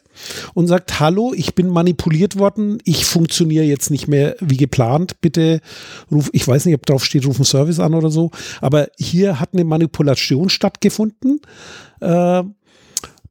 [0.54, 5.60] und sagt, hallo, ich bin manipuliert worden, ich funktioniere jetzt nicht mehr wie geplant, bitte
[6.10, 9.40] ruf, ich weiß nicht, ob drauf steht, ruf einen Service an oder so, aber hier
[9.40, 11.40] hat eine Manipulation stattgefunden.
[12.00, 12.42] Äh,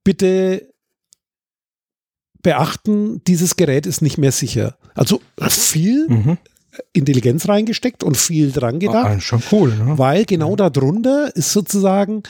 [0.03, 0.69] bitte
[2.41, 4.77] beachten, dieses Gerät ist nicht mehr sicher.
[4.95, 6.37] Also viel mhm.
[6.93, 9.17] Intelligenz reingesteckt und viel dran gedacht.
[9.17, 9.97] Ah, schon cool, ne?
[9.97, 10.69] Weil genau ja.
[10.69, 12.23] darunter ist sozusagen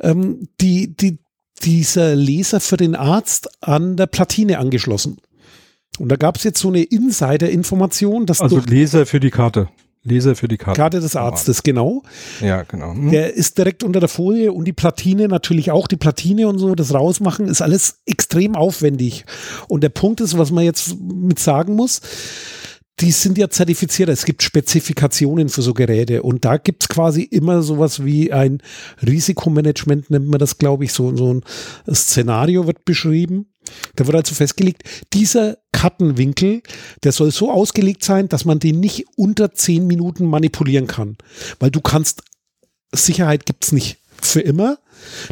[0.00, 1.18] ähm, die, die,
[1.62, 5.18] dieser Laser für den Arzt an der Platine angeschlossen.
[5.98, 9.68] Und da gab es jetzt so eine Insider-Information, dass also Laser für die Karte.
[10.06, 10.78] Leser für die Karte.
[10.78, 12.02] Karte des Arztes, genau.
[12.40, 12.94] Ja, genau.
[12.94, 13.10] Hm.
[13.10, 15.88] Der ist direkt unter der Folie und die Platine natürlich auch.
[15.88, 19.24] Die Platine und so, das Rausmachen ist alles extrem aufwendig.
[19.66, 22.00] Und der Punkt ist, was man jetzt mit sagen muss,
[23.00, 24.08] die sind ja zertifiziert.
[24.08, 28.62] Es gibt Spezifikationen für so Geräte und da gibt's quasi immer sowas wie ein
[29.06, 30.92] Risikomanagement, nennt man das, glaube ich.
[30.92, 31.42] So, so ein
[31.94, 33.46] Szenario wird beschrieben.
[33.96, 36.62] Da wird also festgelegt, dieser Kartenwinkel,
[37.02, 41.16] der soll so ausgelegt sein, dass man den nicht unter zehn Minuten manipulieren kann.
[41.58, 42.22] Weil du kannst,
[42.92, 44.78] Sicherheit gibt's nicht für immer.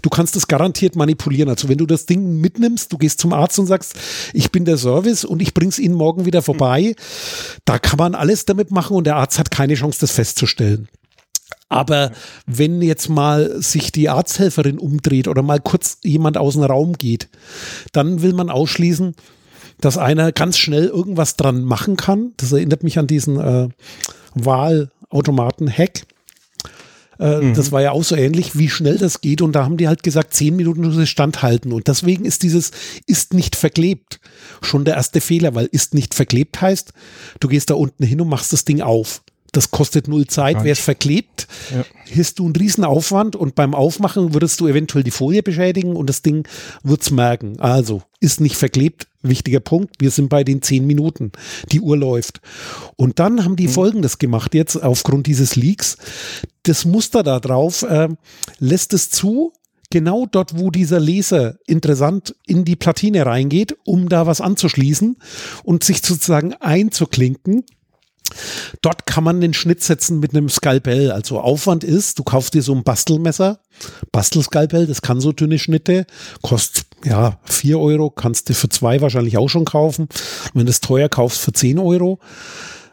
[0.02, 1.48] Du kannst es garantiert manipulieren.
[1.48, 3.94] Also wenn du das Ding mitnimmst, du gehst zum Arzt und sagst,
[4.32, 6.94] ich bin der Service und ich bring's Ihnen morgen wieder vorbei,
[7.64, 10.88] da kann man alles damit machen und der Arzt hat keine Chance, das festzustellen.
[11.68, 12.12] Aber
[12.46, 17.28] wenn jetzt mal sich die Arzthelferin umdreht oder mal kurz jemand aus dem Raum geht,
[17.92, 19.14] dann will man ausschließen,
[19.80, 22.32] dass einer ganz schnell irgendwas dran machen kann.
[22.36, 23.68] Das erinnert mich an diesen äh,
[24.34, 26.02] Wahlautomaten-Hack.
[27.18, 27.54] Äh, mhm.
[27.54, 29.42] Das war ja auch so ähnlich, wie schnell das geht.
[29.42, 31.72] Und da haben die halt gesagt, zehn Minuten muss es standhalten.
[31.72, 32.70] Und deswegen ist dieses
[33.06, 34.20] ist nicht verklebt
[34.62, 36.92] schon der erste Fehler, weil ist nicht verklebt heißt,
[37.40, 39.22] du gehst da unten hin und machst das Ding auf.
[39.54, 40.56] Das kostet null Zeit.
[40.56, 41.84] Wäre es verklebt, ja.
[42.16, 46.08] hast du einen riesen Aufwand und beim Aufmachen würdest du eventuell die Folie beschädigen und
[46.08, 46.46] das Ding
[46.82, 47.60] wird's merken.
[47.60, 49.06] Also ist nicht verklebt.
[49.22, 49.94] Wichtiger Punkt.
[50.00, 51.30] Wir sind bei den zehn Minuten.
[51.70, 52.40] Die Uhr läuft.
[52.96, 53.72] Und dann haben die mhm.
[53.72, 55.96] Folgendes gemacht jetzt aufgrund dieses Leaks.
[56.64, 58.08] Das Muster da drauf äh,
[58.58, 59.52] lässt es zu,
[59.90, 65.16] genau dort, wo dieser Laser interessant in die Platine reingeht, um da was anzuschließen
[65.62, 67.64] und sich sozusagen einzuklinken
[68.82, 71.10] Dort kann man den Schnitt setzen mit einem Skalpell.
[71.10, 73.60] Also Aufwand ist, du kaufst dir so ein Bastelmesser,
[74.12, 76.06] Bastelskalpell, das kann so dünne Schnitte,
[76.42, 80.08] kostet ja vier Euro, kannst du für zwei wahrscheinlich auch schon kaufen.
[80.52, 82.18] Wenn du es teuer kaufst, für zehn Euro.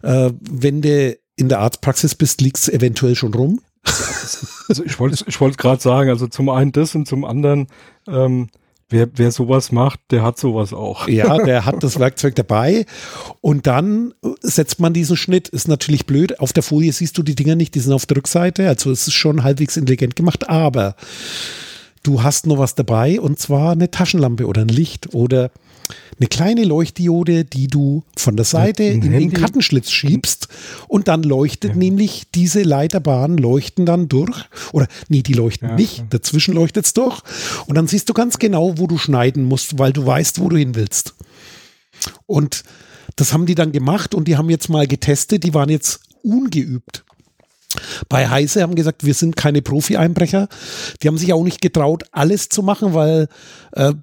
[0.03, 3.61] Äh, wenn du in der Arztpraxis bist, liegt es eventuell schon rum.
[4.69, 7.67] Also ich wollte ich wollte gerade sagen, also zum einen das und zum anderen
[8.07, 8.47] ähm,
[8.91, 11.07] wer, wer sowas macht, der hat sowas auch.
[11.07, 12.85] Ja, der hat das Werkzeug dabei.
[13.41, 15.49] Und dann setzt man diesen Schnitt.
[15.49, 16.39] Ist natürlich blöd.
[16.39, 18.67] Auf der Folie siehst du die Dinger nicht, die sind auf der Rückseite.
[18.67, 20.49] Also es ist schon halbwegs intelligent gemacht.
[20.49, 20.95] Aber
[22.03, 25.51] du hast noch was dabei und zwar eine Taschenlampe oder ein Licht oder
[26.19, 29.19] eine kleine Leuchtdiode, die du von der Seite in Handy.
[29.19, 30.47] den Kartenschlitz schiebst
[30.87, 31.77] und dann leuchtet ja.
[31.77, 35.75] nämlich diese Leiterbahnen leuchten dann durch oder nee, die leuchten ja.
[35.75, 37.21] nicht, dazwischen leuchtet es durch
[37.65, 40.57] und dann siehst du ganz genau, wo du schneiden musst, weil du weißt, wo du
[40.57, 41.15] hin willst.
[42.25, 42.63] Und
[43.15, 47.03] das haben die dann gemacht und die haben jetzt mal getestet, die waren jetzt ungeübt.
[48.09, 50.47] Bei Heise haben gesagt, wir sind keine Profi-Einbrecher.
[51.01, 53.27] Die haben sich auch nicht getraut, alles zu machen, weil
[53.73, 53.93] äh,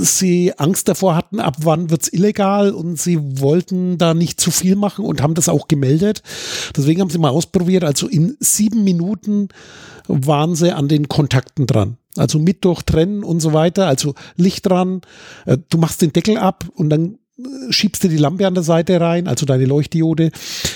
[0.00, 4.76] sie Angst davor hatten, ab wann wird's illegal und sie wollten da nicht zu viel
[4.76, 6.22] machen und haben das auch gemeldet.
[6.76, 7.84] Deswegen haben sie mal ausprobiert.
[7.84, 9.48] Also in sieben Minuten
[10.06, 11.98] waren sie an den Kontakten dran.
[12.16, 13.86] Also mit durchtrennen und so weiter.
[13.86, 15.02] Also Licht dran.
[15.46, 17.18] Äh, du machst den Deckel ab und dann
[17.70, 20.30] schiebst du die Lampe an der Seite rein, also deine Leuchtdiode,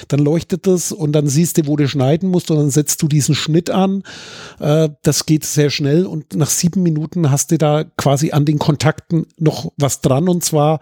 [0.08, 3.08] dann leuchtet das und dann siehst du, wo du schneiden musst und dann setzt du
[3.08, 4.04] diesen Schnitt an.
[4.60, 8.58] Äh, das geht sehr schnell und nach sieben Minuten hast du da quasi an den
[8.58, 10.80] Kontakten noch was dran und zwar,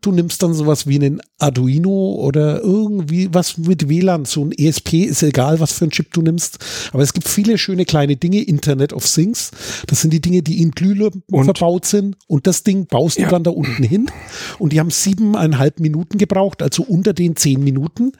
[0.00, 5.04] du nimmst dann sowas wie einen Arduino oder irgendwie was mit WLAN, so ein ESP,
[5.04, 6.58] ist egal, was für ein Chip du nimmst,
[6.92, 9.50] aber es gibt viele schöne kleine Dinge, Internet of Things,
[9.88, 13.26] das sind die Dinge, die in Glühlampen verbaut sind und das Ding baust ja.
[13.26, 14.10] du dann da unten hin
[14.58, 18.12] und die haben siebeneinhalb Minuten gebraucht, also unter den zehn Minuten,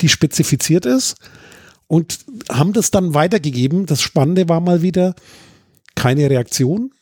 [0.00, 1.16] die spezifiziert ist
[1.88, 2.18] und
[2.50, 3.86] haben das dann weitergegeben.
[3.86, 5.14] Das Spannende war mal wieder
[5.94, 6.92] keine Reaktion,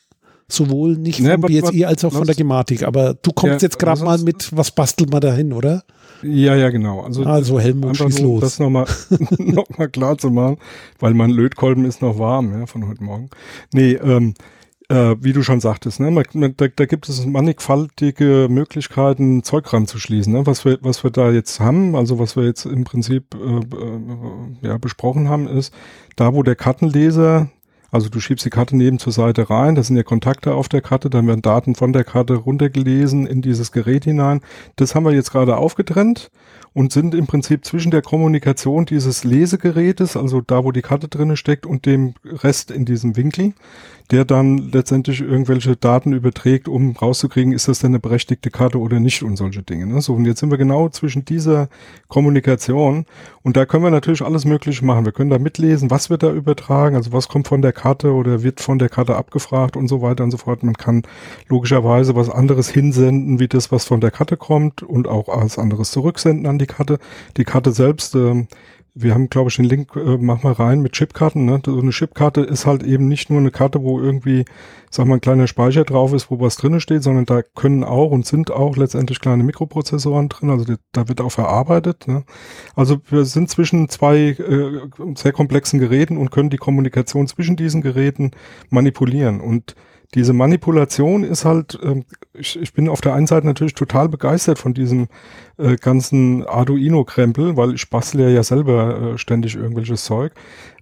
[0.48, 2.84] sowohl nicht vom nee, BSI als auch von der Gematik.
[2.84, 5.84] Aber du kommst ja, jetzt gerade mal mit, was bastelt man dahin, oder?
[6.22, 7.02] Ja, ja, genau.
[7.02, 8.40] Also, also Helmut, schieß los.
[8.40, 8.86] Das nochmal
[9.38, 10.56] noch mal klar zu machen,
[10.98, 13.28] weil mein Lötkolben ist noch warm, ja, von heute Morgen.
[13.72, 14.34] Nee, ähm,
[14.88, 20.32] äh, wie du schon sagtest, ne, man, da, da gibt es mannigfaltige Möglichkeiten, Zeug ranzuschließen,
[20.32, 23.38] ne, was wir, was wir da jetzt haben, also was wir jetzt im Prinzip äh,
[23.38, 25.74] äh, ja, besprochen haben, ist,
[26.16, 27.48] da wo der Kartenleser
[27.90, 30.82] Also du schiebst die Karte neben zur Seite rein, da sind ja Kontakte auf der
[30.82, 34.40] Karte, dann werden Daten von der Karte runtergelesen in dieses Gerät hinein.
[34.76, 36.30] Das haben wir jetzt gerade aufgetrennt
[36.74, 41.36] und sind im Prinzip zwischen der Kommunikation dieses Lesegerätes, also da, wo die Karte drinne
[41.36, 43.54] steckt, und dem Rest in diesem Winkel,
[44.10, 49.00] der dann letztendlich irgendwelche Daten überträgt, um rauszukriegen, ist das denn eine berechtigte Karte oder
[49.00, 49.86] nicht und solche Dinge.
[49.86, 50.00] Ne?
[50.00, 51.68] So, und jetzt sind wir genau zwischen dieser
[52.08, 53.06] Kommunikation
[53.42, 55.04] und da können wir natürlich alles Mögliche machen.
[55.04, 58.42] Wir können da mitlesen, was wird da übertragen, also was kommt von der Karte oder
[58.42, 60.62] wird von der Karte abgefragt und so weiter und so fort.
[60.62, 61.02] Man kann
[61.48, 65.90] logischerweise was anderes hinsenden, wie das, was von der Karte kommt und auch was anderes
[65.90, 66.98] zurücksenden an die Karte.
[67.36, 68.46] Die Karte selbst, äh,
[68.98, 71.44] wir haben, glaube ich, den Link, äh, mach mal rein mit Chipkarten.
[71.44, 71.60] Ne?
[71.64, 74.46] So eine Chipkarte ist halt eben nicht nur eine Karte, wo irgendwie,
[74.90, 78.10] sag mal, ein kleiner Speicher drauf ist, wo was drinne steht, sondern da können auch
[78.10, 80.48] und sind auch letztendlich kleine Mikroprozessoren drin.
[80.48, 82.08] Also die, da wird auch verarbeitet.
[82.08, 82.24] Ne?
[82.74, 84.80] Also wir sind zwischen zwei äh,
[85.14, 88.30] sehr komplexen Geräten und können die Kommunikation zwischen diesen Geräten
[88.70, 89.42] manipulieren.
[89.42, 89.76] Und
[90.14, 92.02] diese Manipulation ist halt, äh,
[92.34, 95.08] ich, ich bin auf der einen Seite natürlich total begeistert von diesem
[95.58, 100.32] äh, ganzen Arduino-Krempel, weil ich bastle ja selber äh, ständig irgendwelches Zeug.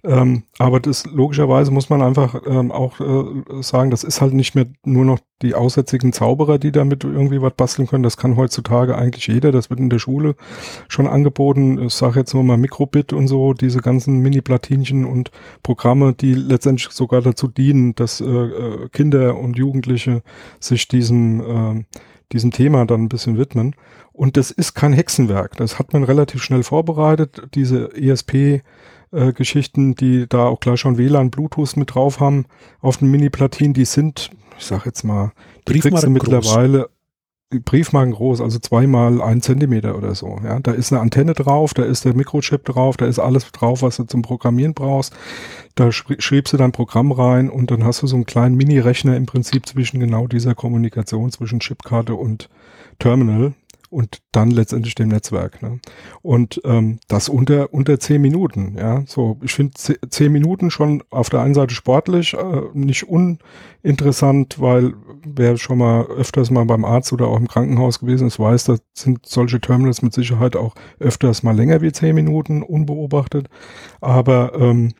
[0.03, 4.55] Ähm, aber das logischerweise muss man einfach ähm, auch äh, sagen, das ist halt nicht
[4.55, 8.03] mehr nur noch die aussätzigen Zauberer, die damit irgendwie was basteln können.
[8.03, 9.51] Das kann heutzutage eigentlich jeder.
[9.51, 10.35] Das wird in der Schule
[10.87, 11.81] schon angeboten.
[11.81, 15.31] Ich sage jetzt nur mal Mikrobit und so, diese ganzen Mini-Platinchen und
[15.63, 20.21] Programme, die letztendlich sogar dazu dienen, dass äh, äh Kinder und Jugendliche
[20.59, 21.83] sich diesem, äh,
[22.31, 23.75] diesem Thema dann ein bisschen widmen.
[24.13, 25.57] Und das ist kein Hexenwerk.
[25.57, 27.49] Das hat man relativ schnell vorbereitet.
[27.53, 28.61] Diese ESP
[29.15, 32.45] äh, Geschichten, die da auch gleich schon WLAN, Bluetooth mit drauf haben
[32.81, 35.31] auf den Mini-Platinen, die sind, ich sag jetzt mal,
[35.67, 36.89] die kriegst du mittlerweile
[37.49, 40.39] Briefmarken groß, also zweimal ein Zentimeter oder so.
[40.43, 43.81] Ja, da ist eine Antenne drauf, da ist der Mikrochip drauf, da ist alles drauf,
[43.81, 45.13] was du zum Programmieren brauchst.
[45.75, 49.25] Da schriebst du dein Programm rein und dann hast du so einen kleinen Mini-Rechner im
[49.25, 52.49] Prinzip zwischen genau dieser Kommunikation zwischen Chipkarte und
[52.99, 53.53] Terminal
[53.95, 55.61] und dann letztendlich dem Netzwerk.
[55.61, 55.79] Ne?
[56.21, 58.75] Und ähm, das unter unter zehn Minuten.
[58.77, 59.71] Ja, so ich finde
[60.09, 66.07] zehn Minuten schon auf der einen Seite sportlich, äh, nicht uninteressant, weil wer schon mal
[66.07, 70.01] öfters mal beim Arzt oder auch im Krankenhaus gewesen ist, weiß, da sind solche Terminals
[70.01, 73.47] mit Sicherheit auch öfters mal länger wie zehn Minuten unbeobachtet.
[74.01, 74.93] Aber ähm,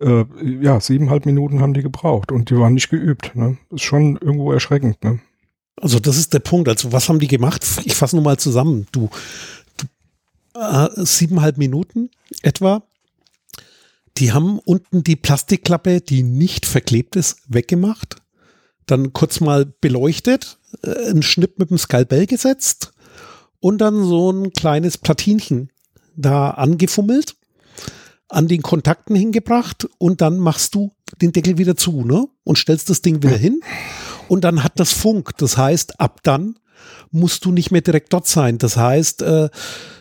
[0.00, 0.26] äh,
[0.60, 3.34] ja, siebeneinhalb Minuten haben die gebraucht und die waren nicht geübt.
[3.34, 3.56] Ne?
[3.70, 5.02] Ist schon irgendwo erschreckend.
[5.02, 5.20] Ne?
[5.84, 6.66] Also das ist der Punkt.
[6.66, 7.62] Also was haben die gemacht?
[7.84, 8.86] Ich fasse nur mal zusammen.
[8.90, 9.10] Du,
[9.76, 12.82] du äh, siebeneinhalb Minuten etwa.
[14.16, 18.16] Die haben unten die Plastikklappe, die nicht verklebt ist, weggemacht.
[18.86, 22.94] Dann kurz mal beleuchtet, äh, einen Schnitt mit dem Skalpell gesetzt
[23.60, 25.68] und dann so ein kleines Platinchen
[26.16, 27.36] da angefummelt,
[28.30, 32.26] an den Kontakten hingebracht und dann machst du den Deckel wieder zu, ne?
[32.42, 33.60] Und stellst das Ding wieder hin
[34.28, 35.32] und dann hat das Funk.
[35.38, 36.58] Das heißt, ab dann
[37.10, 38.58] musst du nicht mehr direkt dort sein.
[38.58, 39.48] Das heißt, äh,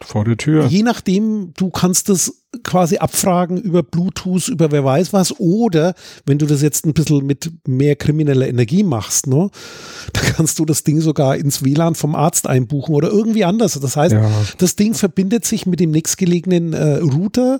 [0.01, 0.65] vor der Tür.
[0.65, 6.37] Je nachdem, du kannst das quasi abfragen über Bluetooth, über wer weiß was, oder wenn
[6.37, 9.49] du das jetzt ein bisschen mit mehr krimineller Energie machst, ne,
[10.13, 13.79] dann kannst du das Ding sogar ins WLAN vom Arzt einbuchen oder irgendwie anders.
[13.79, 14.29] Das heißt, ja.
[14.57, 17.59] das Ding verbindet sich mit dem nächstgelegenen äh, Router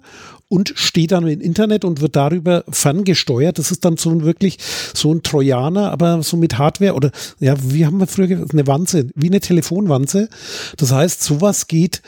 [0.50, 3.58] und steht dann im Internet und wird darüber ferngesteuert.
[3.58, 4.60] Das ist dann so ein wirklich
[4.94, 8.68] so ein Trojaner, aber so mit Hardware oder ja, wie haben wir früher gesagt, eine
[8.68, 10.30] Wanze, wie eine Telefonwanze.
[10.78, 12.04] Das heißt, sowas geht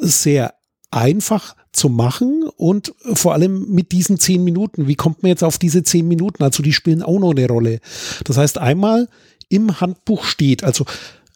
[0.00, 0.54] sehr
[0.90, 4.88] einfach zu machen und vor allem mit diesen zehn Minuten.
[4.88, 6.42] Wie kommt man jetzt auf diese zehn Minuten?
[6.42, 7.80] Also die spielen auch noch eine Rolle.
[8.24, 9.08] Das heißt, einmal
[9.48, 10.84] im Handbuch steht, also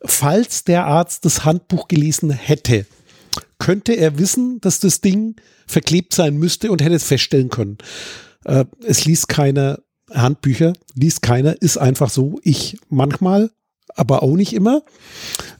[0.04, 2.86] falls der Arzt das Handbuch gelesen hätte,
[3.58, 7.78] könnte er wissen, dass das Ding verklebt sein müsste und hätte es feststellen können.
[8.44, 12.40] Äh, es liest keine Handbücher, liest keiner, ist einfach so.
[12.42, 13.50] Ich manchmal
[13.96, 14.82] aber auch nicht immer.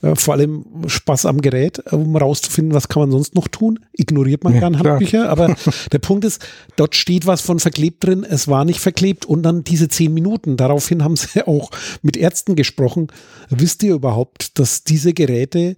[0.01, 3.79] Äh, vor allem Spaß am Gerät, äh, um rauszufinden, was kann man sonst noch tun.
[3.93, 5.55] Ignoriert man ja, gern Handbücher, aber
[5.91, 9.63] der Punkt ist, dort steht was von verklebt drin, es war nicht verklebt und dann
[9.63, 10.57] diese zehn Minuten.
[10.57, 13.07] Daraufhin haben sie auch mit Ärzten gesprochen.
[13.49, 15.75] Wisst ihr überhaupt, dass diese Geräte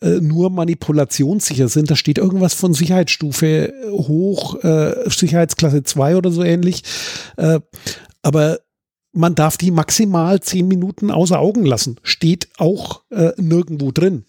[0.00, 1.90] äh, nur manipulationssicher sind.
[1.90, 6.82] Da steht irgendwas von Sicherheitsstufe hoch, äh, Sicherheitsklasse 2 oder so ähnlich.
[7.36, 7.60] Äh,
[8.22, 8.58] aber
[9.12, 11.96] man darf die maximal zehn Minuten außer Augen lassen.
[12.02, 14.24] Steht auch äh, nirgendwo drin.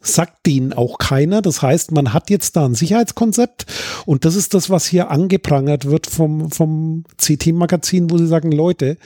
[0.00, 1.40] Sagt denen auch keiner.
[1.40, 3.64] Das heißt, man hat jetzt da ein Sicherheitskonzept
[4.04, 8.98] und das ist das, was hier angeprangert wird vom, vom CT-Magazin, wo sie sagen, Leute,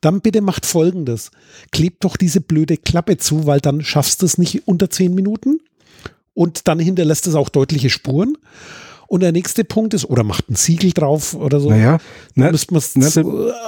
[0.00, 1.30] dann bitte macht Folgendes.
[1.70, 5.60] Klebt doch diese blöde Klappe zu, weil dann schaffst du es nicht unter zehn Minuten
[6.34, 8.36] und dann hinterlässt es auch deutliche Spuren.
[9.10, 11.68] Und der nächste Punkt ist, oder macht ein Siegel drauf oder so.
[11.68, 11.98] Naja,
[12.36, 13.18] ne, müsste man es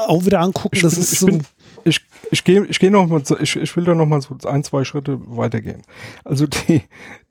[0.07, 0.76] auch wieder angucken.
[0.76, 1.43] Ich, das ist ich, so, bin,
[1.82, 4.62] ich, ich gehe ich geh noch mal, ich, ich will da noch mal so ein,
[4.62, 5.82] zwei Schritte weitergehen.
[6.22, 6.82] Also die,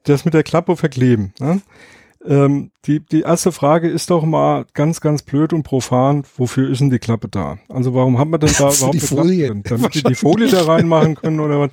[0.04, 1.34] das mit der Klappe verkleben.
[1.40, 1.62] Ne?
[2.26, 6.82] Ähm, die, die erste Frage ist doch mal ganz, ganz blöd und profan, wofür ist
[6.82, 7.60] denn die Klappe da?
[7.70, 9.46] Also warum haben wir denn da überhaupt die Folie.
[9.46, 9.80] Klappe drin?
[9.80, 11.72] Damit wir die Folie da reinmachen können oder was?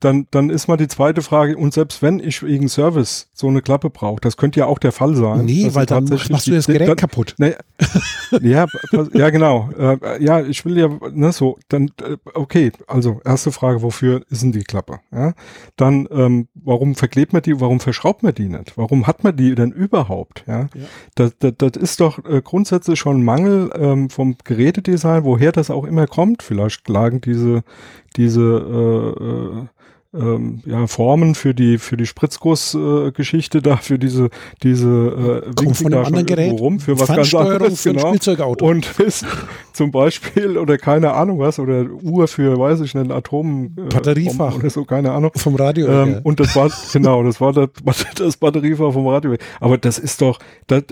[0.00, 3.62] Dann, dann ist mal die zweite Frage, und selbst wenn ich wegen Service so eine
[3.62, 5.46] Klappe brauche, das könnte ja auch der Fall sein.
[5.46, 7.34] Nee, weil dann machst du das Gerät dann, kaputt.
[7.38, 7.54] Nee,
[8.42, 8.66] ja,
[9.14, 9.70] ja, genau.
[9.78, 14.42] Äh, ja, ich will ja, ne, so, dann, äh, okay, also erste Frage, wofür ist
[14.42, 15.00] denn die Klappe?
[15.12, 15.32] Ja?
[15.76, 18.76] Dann, ähm, warum verklebt man die, warum verschraubt man die nicht?
[18.76, 20.44] Warum hat man die denn überhaupt?
[20.46, 20.68] Ja, ja.
[21.14, 25.70] Das, das, das ist doch äh, grundsätzlich schon ein Mangel ähm, vom Gerätedesign, woher das
[25.70, 26.42] auch immer kommt.
[26.42, 27.62] Vielleicht lagen diese,
[28.16, 29.66] diese äh, äh,
[30.16, 34.30] ähm, ja, Formen für die für die Spritzgussgeschichte äh, da für diese
[34.62, 36.52] diese äh, Kommt von einem anderen Gerät?
[36.52, 38.08] rum für was ganz anderes für genau.
[38.08, 38.66] Spielzeugauto.
[38.66, 39.26] Und ist
[39.72, 44.56] zum Beispiel oder keine Ahnung was oder Uhr für weiß ich nicht Atom äh, Batteriefach.
[44.56, 45.32] Oder so keine Ahnung.
[45.36, 46.20] Vom Radio ähm, ja.
[46.22, 47.68] und das war genau das war das,
[48.16, 50.84] das Batteriefach vom Radio aber das ist doch das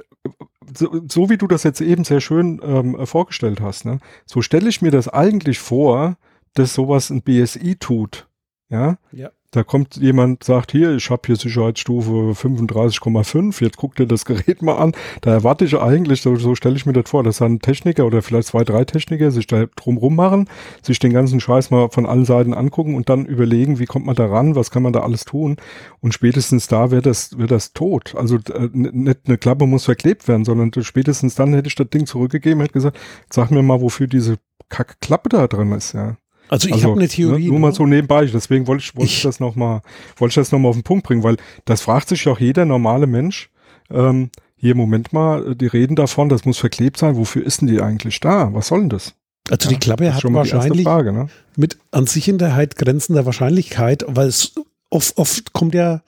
[0.77, 4.01] so, so wie du das jetzt eben sehr schön ähm, vorgestellt hast ne?
[4.27, 6.17] So stelle ich mir das eigentlich vor
[6.55, 8.29] dass sowas ein BSI tut
[8.75, 8.99] ja?
[9.13, 9.31] ja.
[9.51, 14.63] Da kommt jemand, sagt hier, ich habe hier Sicherheitsstufe 35,5, jetzt guckt dir das Gerät
[14.63, 14.93] mal an.
[15.21, 18.05] Da erwarte ich eigentlich, so, so stelle ich mir das vor, dass dann ein Techniker
[18.05, 20.49] oder vielleicht zwei, drei Techniker sich da drum machen,
[20.83, 24.17] sich den ganzen Scheiß mal von allen Seiten angucken und dann überlegen, wie kommt man
[24.17, 25.57] da ran, was kann man da alles tun.
[26.01, 28.17] Und spätestens da wird das, wird das tot.
[28.17, 32.07] Also äh, nicht eine Klappe muss verklebt werden, sondern spätestens dann hätte ich das Ding
[32.07, 32.99] zurückgegeben, hätte gesagt,
[33.31, 34.39] sag mir mal, wofür diese
[34.69, 36.17] Kackklappe da drin ist, ja.
[36.55, 37.47] Also ich also, habe eine Theorie.
[37.47, 37.75] Ne, nur mal ne?
[37.75, 39.83] so nebenbei, deswegen wollte ich, wollte ich, ich das nochmal,
[40.17, 43.09] wollte ich das nochmal auf den Punkt bringen, weil das fragt sich auch jeder normale
[43.09, 43.51] Mensch.
[43.91, 47.17] Ähm, hier, Moment mal, die reden davon, das muss verklebt sein.
[47.17, 48.55] Wofür ist denn die eigentlich da?
[48.55, 49.15] Was soll denn das?
[49.51, 51.29] Also die Klappe ja, hat wahrscheinlich Frage, ne?
[51.57, 54.55] mit an Sicherheit grenzender Wahrscheinlichkeit, weil es
[54.91, 56.03] oft, oft kommt ja,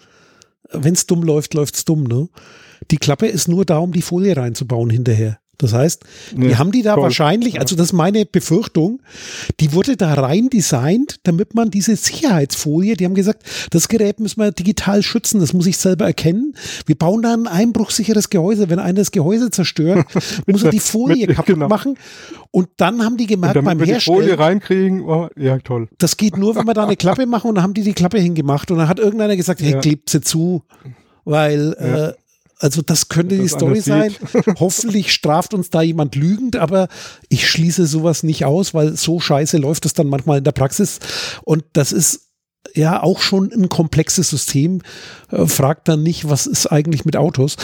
[0.70, 2.28] wenn es dumm läuft, läuft's dumm, ne?
[2.92, 5.38] Die Klappe ist nur da, um die Folie reinzubauen hinterher.
[5.58, 6.04] Das heißt,
[6.34, 7.04] nee, die haben die da toll.
[7.04, 9.00] wahrscheinlich, also das ist meine Befürchtung,
[9.60, 14.40] die wurde da rein designt, damit man diese Sicherheitsfolie, die haben gesagt, das Gerät müssen
[14.40, 16.54] wir digital schützen, das muss ich selber erkennen.
[16.84, 18.68] Wir bauen da ein einbruchsicheres Gehäuse.
[18.68, 20.06] Wenn einer das Gehäuse zerstört,
[20.46, 21.68] muss er die Folie mit, kaputt genau.
[21.68, 21.96] machen.
[22.50, 24.18] Und dann haben die gemerkt, beim wir Herstellen.
[24.18, 25.88] Die Folie reinkriegen, oh, ja toll.
[25.98, 28.18] Das geht nur, wenn wir da eine Klappe machen und dann haben die die Klappe
[28.18, 29.80] hingemacht und dann hat irgendeiner gesagt, hey, ja.
[29.80, 30.62] klebt sie zu,
[31.24, 32.08] weil ja.
[32.08, 32.14] äh,
[32.58, 34.14] also das könnte das die Story sein.
[34.58, 36.88] Hoffentlich straft uns da jemand lügend, aber
[37.28, 40.98] ich schließe sowas nicht aus, weil so scheiße läuft es dann manchmal in der Praxis.
[41.44, 42.26] Und das ist
[42.74, 44.82] ja auch schon ein komplexes System.
[45.30, 47.56] Äh, fragt dann nicht, was ist eigentlich mit Autos.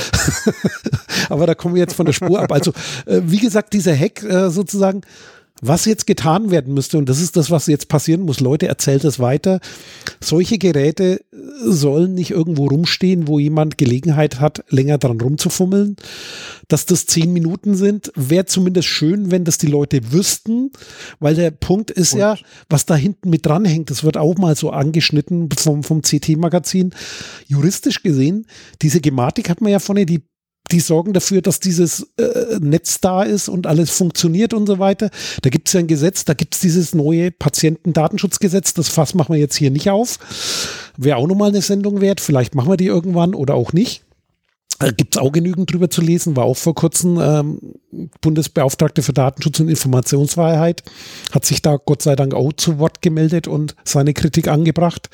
[1.28, 2.52] aber da kommen wir jetzt von der Spur ab.
[2.52, 2.72] Also
[3.06, 5.02] äh, wie gesagt, dieser Hack äh, sozusagen
[5.64, 9.04] was jetzt getan werden müsste, und das ist das, was jetzt passieren muss, Leute, erzählt
[9.04, 9.60] es weiter.
[10.20, 11.24] Solche Geräte
[11.64, 15.94] sollen nicht irgendwo rumstehen, wo jemand Gelegenheit hat, länger dran rumzufummeln.
[16.66, 20.72] Dass das zehn Minuten sind, wäre zumindest schön, wenn das die Leute wüssten,
[21.20, 22.18] weil der Punkt ist und?
[22.18, 22.36] ja,
[22.68, 26.92] was da hinten mit dranhängt, das wird auch mal so angeschnitten vom, vom CT-Magazin.
[27.46, 28.46] Juristisch gesehen,
[28.82, 30.24] diese Gematik hat man ja vorne, die
[30.70, 35.10] die sorgen dafür, dass dieses äh, Netz da ist und alles funktioniert und so weiter.
[35.42, 38.74] Da gibt es ja ein Gesetz, da gibt es dieses neue Patientendatenschutzgesetz.
[38.74, 40.18] Das Fass machen wir jetzt hier nicht auf.
[40.96, 42.20] Wäre auch nochmal eine Sendung wert.
[42.20, 44.02] Vielleicht machen wir die irgendwann oder auch nicht.
[44.82, 47.58] Äh, gibt es auch genügend drüber zu lesen, war auch vor kurzem ähm,
[48.20, 50.82] Bundesbeauftragte für Datenschutz und Informationsfreiheit,
[51.30, 55.08] hat sich da Gott sei Dank auch zu Wort gemeldet und seine Kritik angebracht.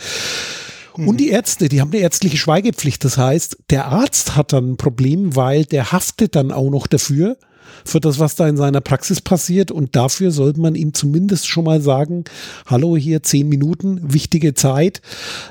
[1.06, 3.04] Und die Ärzte, die haben eine ärztliche Schweigepflicht.
[3.04, 7.36] Das heißt, der Arzt hat dann ein Problem, weil der haftet dann auch noch dafür,
[7.84, 9.70] für das, was da in seiner Praxis passiert.
[9.70, 12.24] Und dafür sollte man ihm zumindest schon mal sagen,
[12.66, 15.00] hallo, hier zehn Minuten, wichtige Zeit,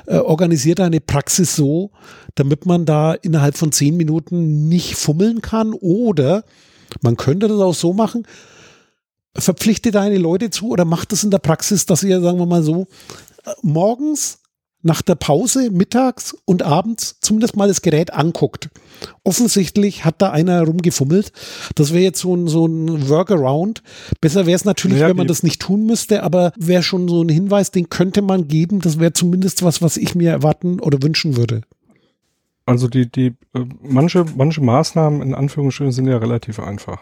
[0.06, 1.90] äh, organisiert eine Praxis so,
[2.34, 5.72] damit man da innerhalb von zehn Minuten nicht fummeln kann.
[5.72, 6.44] Oder
[7.02, 8.26] man könnte das auch so machen,
[9.36, 12.62] verpflichte deine Leute zu oder macht das in der Praxis, dass ihr, sagen wir mal
[12.62, 12.86] so,
[13.44, 14.40] äh, morgens
[14.82, 18.70] nach der Pause mittags und abends zumindest mal das Gerät anguckt.
[19.24, 21.32] Offensichtlich hat da einer rumgefummelt.
[21.74, 23.82] Das wäre jetzt so ein, so ein Workaround.
[24.20, 27.22] Besser wäre es natürlich, naja, wenn man das nicht tun müsste, aber wäre schon so
[27.22, 28.80] ein Hinweis, den könnte man geben.
[28.80, 31.62] Das wäre zumindest was, was ich mir erwarten oder wünschen würde.
[32.64, 37.00] Also die, die, äh, manche, manche Maßnahmen in Anführungsstrichen sind ja relativ einfach.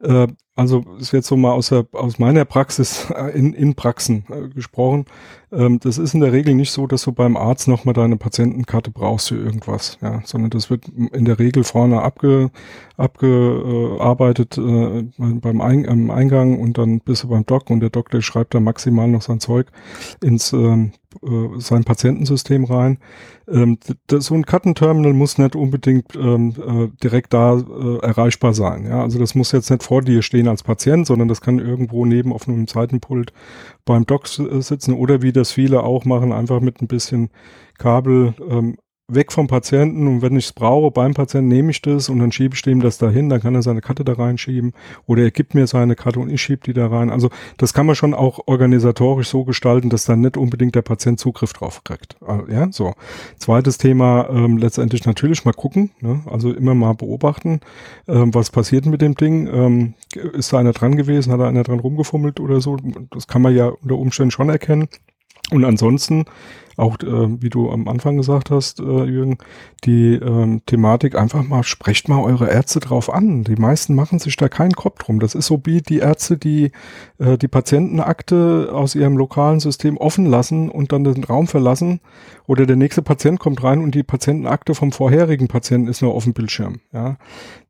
[0.00, 0.28] Äh,
[0.58, 4.48] also ist jetzt so mal aus, der, aus meiner Praxis äh, in, in Praxen äh,
[4.48, 5.04] gesprochen.
[5.52, 8.90] Ähm, das ist in der Regel nicht so, dass du beim Arzt nochmal deine Patientenkarte
[8.90, 12.50] brauchst für irgendwas, ja, sondern das wird in der Regel vorne abge,
[12.96, 18.54] abgearbeitet äh, beim Ein, Eingang und dann bist du beim Doc und der Doktor schreibt
[18.54, 19.68] da maximal noch sein Zeug
[20.22, 20.90] ins ähm,
[21.22, 22.98] äh, sein Patientensystem rein.
[23.48, 23.78] Ähm,
[24.10, 28.86] so ein Kartenterminal muss nicht unbedingt ähm, äh, direkt da äh, erreichbar sein.
[28.86, 29.02] Ja?
[29.02, 32.32] Also das muss jetzt nicht vor dir stehen als Patient, sondern das kann irgendwo neben
[32.32, 33.32] auf einem Seitenpult
[33.84, 37.30] beim Doc sitzen oder wie das viele auch machen, einfach mit ein bisschen
[37.78, 38.76] Kabel ähm,
[39.10, 42.30] weg vom Patienten und wenn ich es brauche beim Patienten, nehme ich das und dann
[42.30, 44.74] schiebe ich dem das dahin, dann kann er seine Karte da reinschieben
[45.06, 47.08] oder er gibt mir seine Karte und ich schiebe die da rein.
[47.08, 51.18] Also das kann man schon auch organisatorisch so gestalten, dass dann nicht unbedingt der Patient
[51.18, 52.16] Zugriff drauf kriegt.
[52.26, 52.92] Äh, ja, so.
[53.38, 56.20] Zweites Thema, ähm, letztendlich natürlich mal gucken, ne?
[56.30, 57.60] also immer mal beobachten,
[58.08, 59.46] ähm, was passiert mit dem Ding.
[59.46, 59.94] Ähm,
[60.34, 62.76] ist da einer dran gewesen, hat da einer dran rumgefummelt oder so?
[63.10, 64.88] Das kann man ja unter Umständen schon erkennen.
[65.50, 66.26] Und ansonsten
[66.78, 69.38] auch, äh, wie du am Anfang gesagt hast, äh, Jürgen,
[69.84, 73.44] die ähm, Thematik einfach mal, sprecht mal eure Ärzte drauf an.
[73.44, 75.20] Die meisten machen sich da keinen Kopf drum.
[75.20, 76.70] Das ist so wie die Ärzte, die
[77.18, 82.00] äh, die Patientenakte aus ihrem lokalen System offen lassen und dann den Raum verlassen
[82.46, 86.24] oder der nächste Patient kommt rein und die Patientenakte vom vorherigen Patienten ist nur auf
[86.24, 86.80] dem Bildschirm.
[86.92, 87.16] Ja,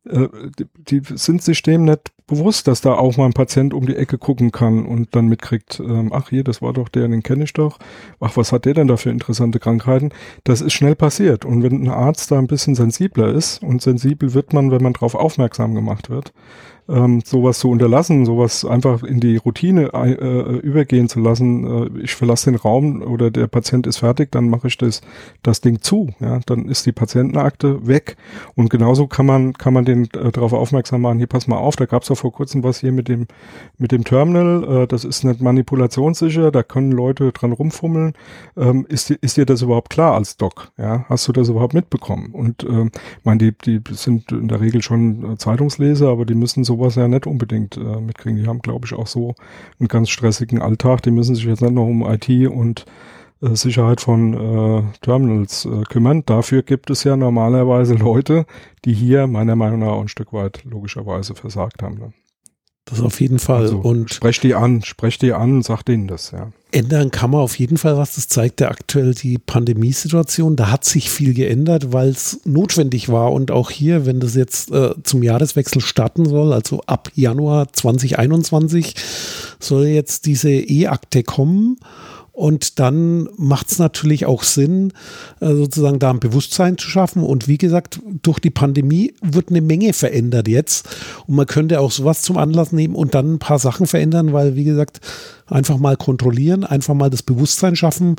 [0.08, 0.28] äh,
[0.58, 3.96] die, die sind sich dem nicht bewusst, dass da auch mal ein Patient um die
[3.96, 7.44] Ecke gucken kann und dann mitkriegt, ähm, ach hier, das war doch der, den kenne
[7.44, 7.78] ich doch.
[8.20, 10.10] Ach, was hat der denn da für interessante Krankheiten?
[10.44, 11.44] Das ist schnell passiert.
[11.44, 14.92] Und wenn ein Arzt da ein bisschen sensibler ist, und sensibel wird man, wenn man
[14.92, 16.32] darauf aufmerksam gemacht wird,
[16.88, 21.96] ähm, sowas zu unterlassen, sowas einfach in die Routine äh, äh, übergehen zu lassen.
[21.96, 25.02] Äh, ich verlasse den Raum oder der Patient ist fertig, dann mache ich das,
[25.42, 26.10] das Ding zu.
[26.20, 28.16] Ja, dann ist die Patientenakte weg.
[28.54, 31.76] Und genauso kann man, kann man den äh, darauf aufmerksam machen, hier pass mal auf,
[31.76, 33.26] da gab es ja vor kurzem was hier mit dem,
[33.76, 38.14] mit dem Terminal, äh, das ist nicht manipulationssicher, da können Leute dran rumfummeln.
[38.56, 40.72] Ähm, ist, ist dir das überhaupt klar als Doc?
[40.78, 42.30] Ja, hast du das überhaupt mitbekommen?
[42.32, 42.90] Und äh,
[43.24, 46.94] meine, die, die sind in der Regel schon äh, Zeitungsleser, aber die müssen so sowas
[46.94, 48.40] ja nicht unbedingt äh, mitkriegen.
[48.40, 49.34] Die haben, glaube ich, auch so
[49.78, 51.02] einen ganz stressigen Alltag.
[51.02, 52.86] Die müssen sich jetzt nicht noch um IT und
[53.42, 56.24] äh, Sicherheit von äh, Terminals äh, kümmern.
[56.26, 58.46] Dafür gibt es ja normalerweise Leute,
[58.84, 61.98] die hier meiner Meinung nach ein Stück weit logischerweise versagt haben.
[61.98, 62.12] Ne?
[62.84, 63.62] Das auf jeden Fall.
[63.62, 66.52] Also, und sprech die an, sprech die an, sag denen das, ja.
[66.70, 68.16] Ändern kann man auf jeden Fall was.
[68.16, 70.54] Das zeigt ja aktuell die Pandemiesituation.
[70.54, 73.32] Da hat sich viel geändert, weil es notwendig war.
[73.32, 78.94] Und auch hier, wenn das jetzt äh, zum Jahreswechsel starten soll, also ab Januar 2021,
[79.58, 81.78] soll jetzt diese E-Akte kommen.
[82.38, 84.92] Und dann macht es natürlich auch Sinn,
[85.40, 87.24] äh, sozusagen da ein Bewusstsein zu schaffen.
[87.24, 90.88] Und wie gesagt, durch die Pandemie wird eine Menge verändert jetzt.
[91.26, 94.54] Und man könnte auch sowas zum Anlass nehmen und dann ein paar Sachen verändern, weil,
[94.54, 95.00] wie gesagt,
[95.48, 98.16] einfach mal kontrollieren, einfach mal das Bewusstsein schaffen,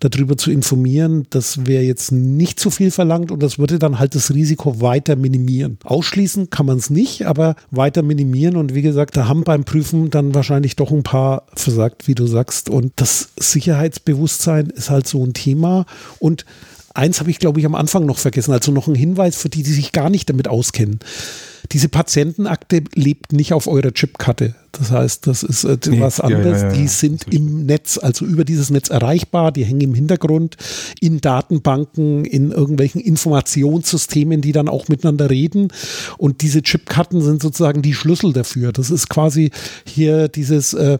[0.00, 1.26] darüber zu informieren.
[1.30, 5.16] Das wäre jetzt nicht zu viel verlangt und das würde dann halt das Risiko weiter
[5.16, 5.78] minimieren.
[5.84, 8.56] Ausschließen kann man es nicht, aber weiter minimieren.
[8.56, 12.26] Und wie gesagt, da haben beim Prüfen dann wahrscheinlich doch ein paar versagt, wie du
[12.26, 12.70] sagst.
[12.70, 15.86] Und das Sicherheitsbewusstsein ist halt so ein Thema.
[16.18, 16.44] Und
[16.94, 18.52] eins habe ich, glaube ich, am Anfang noch vergessen.
[18.52, 21.00] Also noch ein Hinweis für die, die sich gar nicht damit auskennen.
[21.72, 24.54] Diese Patientenakte lebt nicht auf eurer Chipkarte.
[24.72, 26.62] Das heißt, das ist äh, nee, was anderes.
[26.62, 29.52] Ja, ja, ja, die sind im Netz, also über dieses Netz erreichbar.
[29.52, 30.56] Die hängen im Hintergrund
[31.00, 35.72] in Datenbanken, in irgendwelchen Informationssystemen, die dann auch miteinander reden.
[36.16, 38.72] Und diese Chipkarten sind sozusagen die Schlüssel dafür.
[38.72, 39.50] Das ist quasi
[39.84, 40.98] hier dieses äh,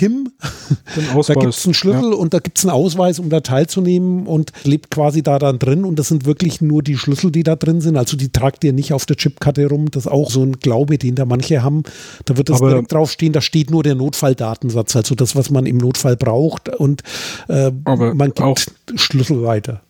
[0.00, 0.32] Kim.
[1.26, 2.16] da gibt es einen Schlüssel ja.
[2.16, 5.84] und da gibt es einen Ausweis, um da teilzunehmen und lebt quasi da dann drin.
[5.84, 7.98] Und das sind wirklich nur die Schlüssel, die da drin sind.
[7.98, 9.90] Also die tragt ihr nicht auf der Chipkarte rum.
[9.90, 11.82] Das ist auch so ein Glaube, den da manche haben.
[12.24, 15.66] Da wird das Aber direkt draufstehen, da steht nur der Notfalldatensatz, also das, was man
[15.66, 16.70] im Notfall braucht.
[16.70, 17.02] Und
[17.50, 18.58] äh, man gibt auch,
[18.94, 19.82] Schlüssel weiter.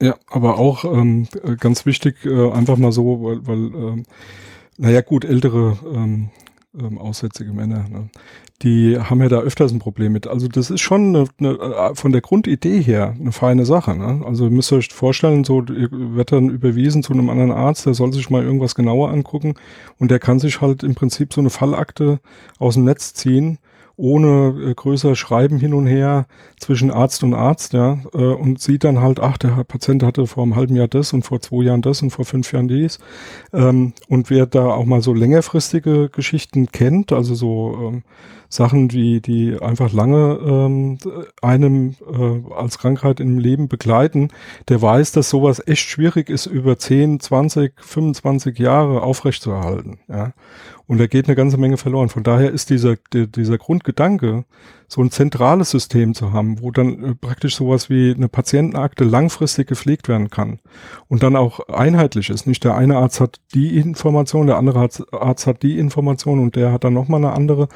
[0.00, 4.04] Ja, aber auch ähm, ganz wichtig, äh, einfach mal so, weil, weil ähm,
[4.78, 6.30] naja gut, ältere ähm,
[6.78, 8.10] ähm, aussätzige Männer, ne?
[8.62, 10.26] die haben ja da öfters ein Problem mit.
[10.26, 13.96] Also das ist schon eine, eine, äh, von der Grundidee her eine feine Sache.
[13.96, 14.22] Ne?
[14.24, 18.12] Also ihr müsst euch vorstellen, so wird dann überwiesen zu einem anderen Arzt, der soll
[18.12, 19.54] sich mal irgendwas genauer angucken
[19.98, 22.20] und der kann sich halt im Prinzip so eine Fallakte
[22.58, 23.58] aus dem Netz ziehen
[24.00, 26.26] ohne äh, größer Schreiben hin und her
[26.58, 30.42] zwischen Arzt und Arzt, ja, äh, und sieht dann halt, ach, der Patient hatte vor
[30.42, 32.98] einem halben Jahr das und vor zwei Jahren das und vor fünf Jahren dies.
[33.52, 38.02] Ähm, und wer da auch mal so längerfristige Geschichten kennt, also so ähm,
[38.48, 40.98] Sachen, wie die einfach lange ähm,
[41.40, 44.28] einem äh, als Krankheit im Leben begleiten,
[44.68, 50.00] der weiß, dass sowas echt schwierig ist, über 10, 20, 25 Jahre aufrechtzuerhalten.
[50.08, 50.32] Ja.
[50.90, 52.08] Und da geht eine ganze Menge verloren.
[52.08, 54.44] Von daher ist dieser, der, dieser Grundgedanke,
[54.88, 59.68] so ein zentrales System zu haben, wo dann äh, praktisch sowas wie eine Patientenakte langfristig
[59.68, 60.58] gepflegt werden kann
[61.06, 62.48] und dann auch einheitlich ist.
[62.48, 64.80] Nicht der eine Arzt hat die Information, der andere
[65.12, 67.68] Arzt hat die Information und der hat dann nochmal eine andere.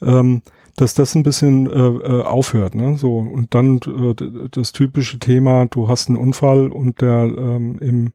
[0.00, 0.42] Ähm,
[0.80, 2.74] dass das ein bisschen äh, äh, aufhört.
[2.74, 2.96] Ne?
[2.96, 8.12] So und dann äh, das typische Thema: Du hast einen Unfall und der ähm, im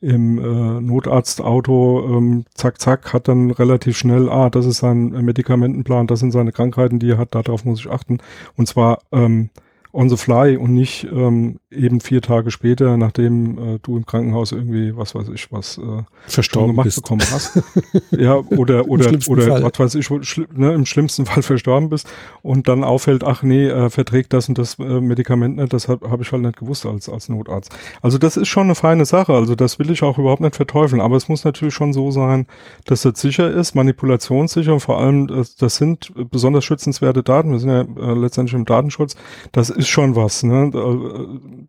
[0.00, 6.06] im äh, Notarztauto ähm, zack zack hat dann relativ schnell, ah, das ist sein Medikamentenplan,
[6.06, 8.18] das sind seine Krankheiten, die er hat, darauf muss ich achten.
[8.56, 9.50] Und zwar ähm,
[9.92, 14.52] on the fly und nicht ähm, eben vier Tage später, nachdem äh, du im Krankenhaus
[14.52, 17.02] irgendwie, was weiß ich, was äh, verstorben gemacht bist.
[17.02, 17.62] bekommen hast.
[18.10, 19.62] ja, oder oder oder Fall.
[19.62, 20.10] was weiß ich,
[20.54, 22.08] ne, im schlimmsten Fall verstorben bist
[22.42, 26.10] und dann auffällt, ach nee, äh, verträgt das und das äh, Medikament nicht, das habe
[26.10, 27.74] hab ich halt nicht gewusst als als Notarzt.
[28.02, 31.00] Also das ist schon eine feine Sache, also das will ich auch überhaupt nicht verteufeln,
[31.00, 32.46] aber es muss natürlich schon so sein,
[32.84, 37.58] dass das sicher ist, manipulationssicher und vor allem das, das sind besonders schützenswerte Daten, wir
[37.58, 39.16] sind ja äh, letztendlich im Datenschutz,
[39.52, 40.70] das ist schon was, ne?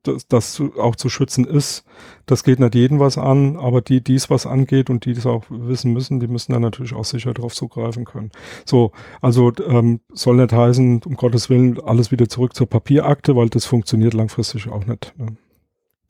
[0.03, 1.83] Das, das auch zu schützen ist.
[2.25, 5.25] Das geht nicht jedem was an, aber die, die es was angeht und die das
[5.25, 8.31] auch wissen müssen, die müssen dann natürlich auch sicher darauf zugreifen können.
[8.65, 8.91] So,
[9.21, 13.65] also ähm, soll nicht heißen, um Gottes Willen, alles wieder zurück zur Papierakte, weil das
[13.65, 15.13] funktioniert langfristig auch nicht.
[15.17, 15.37] Ne?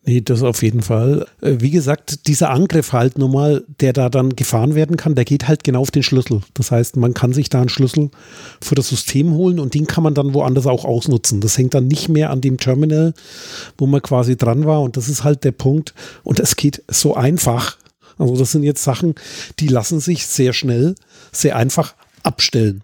[0.09, 1.27] Nee, das auf jeden Fall.
[1.39, 5.47] Äh, wie gesagt, dieser Angriff halt nochmal, der da dann gefahren werden kann, der geht
[5.47, 6.41] halt genau auf den Schlüssel.
[6.55, 8.09] Das heißt, man kann sich da einen Schlüssel
[8.59, 11.41] für das System holen und den kann man dann woanders auch ausnutzen.
[11.41, 13.13] Das hängt dann nicht mehr an dem Terminal,
[13.77, 14.81] wo man quasi dran war.
[14.81, 15.93] Und das ist halt der Punkt.
[16.23, 17.77] Und es geht so einfach.
[18.17, 19.13] Also das sind jetzt Sachen,
[19.59, 20.95] die lassen sich sehr schnell,
[21.31, 21.93] sehr einfach
[22.23, 22.83] abstellen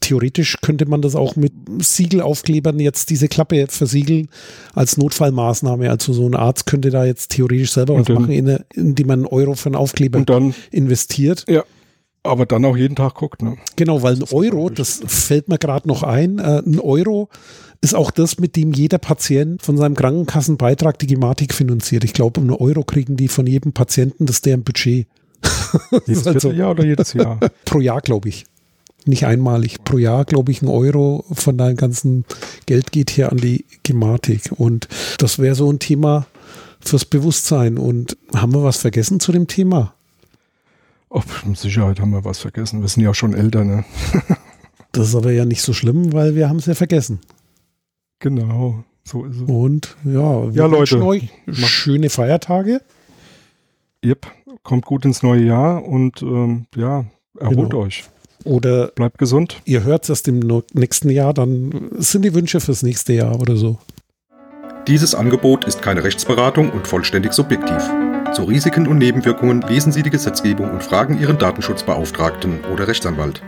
[0.00, 4.28] theoretisch könnte man das auch mit Siegelaufklebern jetzt diese Klappe versiegeln
[4.74, 5.90] als Notfallmaßnahme.
[5.90, 9.20] Also so ein Arzt könnte da jetzt theoretisch selber und was dann, machen, indem man
[9.20, 11.44] einen Euro für einen Aufkleber dann, investiert.
[11.48, 11.64] Ja.
[12.22, 13.56] Aber dann auch jeden Tag guckt, ne?
[13.76, 17.28] Genau, weil ein Euro, das fällt mir gerade noch ein, äh, ein Euro
[17.80, 22.02] ist auch das, mit dem jeder Patient von seinem Krankenkassenbeitrag die Gematik finanziert.
[22.02, 25.06] Ich glaube, um einen Euro kriegen die von jedem Patienten, das ist deren Budget.
[26.06, 27.38] Jedes also, Jahr oder jedes Jahr?
[27.64, 28.46] Pro Jahr, glaube ich
[29.08, 32.24] nicht einmalig pro Jahr, glaube ich, ein Euro von deinem ganzen
[32.66, 34.52] Geld geht hier an die Gematik.
[34.56, 34.88] Und
[35.18, 36.26] das wäre so ein Thema
[36.80, 37.78] fürs Bewusstsein.
[37.78, 39.94] Und haben wir was vergessen zu dem Thema?
[41.08, 42.82] Oh, mit Sicherheit haben wir was vergessen.
[42.82, 43.84] Wir sind ja auch schon älter, ne?
[44.92, 47.20] das ist aber ja nicht so schlimm, weil wir haben es ja vergessen.
[48.18, 49.42] Genau, so ist es.
[49.42, 52.80] Und ja, ja, Leute, euch schöne Feiertage.
[54.04, 54.26] Yep,
[54.62, 57.04] kommt gut ins neue Jahr und ähm, ja,
[57.38, 57.84] erholt genau.
[57.84, 58.04] euch.
[58.46, 59.60] Oder bleibt gesund.
[59.64, 63.56] Ihr hört es erst im nächsten Jahr, dann sind die Wünsche fürs nächste Jahr oder
[63.56, 63.78] so.
[64.86, 67.82] Dieses Angebot ist keine Rechtsberatung und vollständig subjektiv.
[68.32, 73.42] Zu Risiken und Nebenwirkungen lesen Sie die Gesetzgebung und fragen Ihren Datenschutzbeauftragten oder Rechtsanwalt.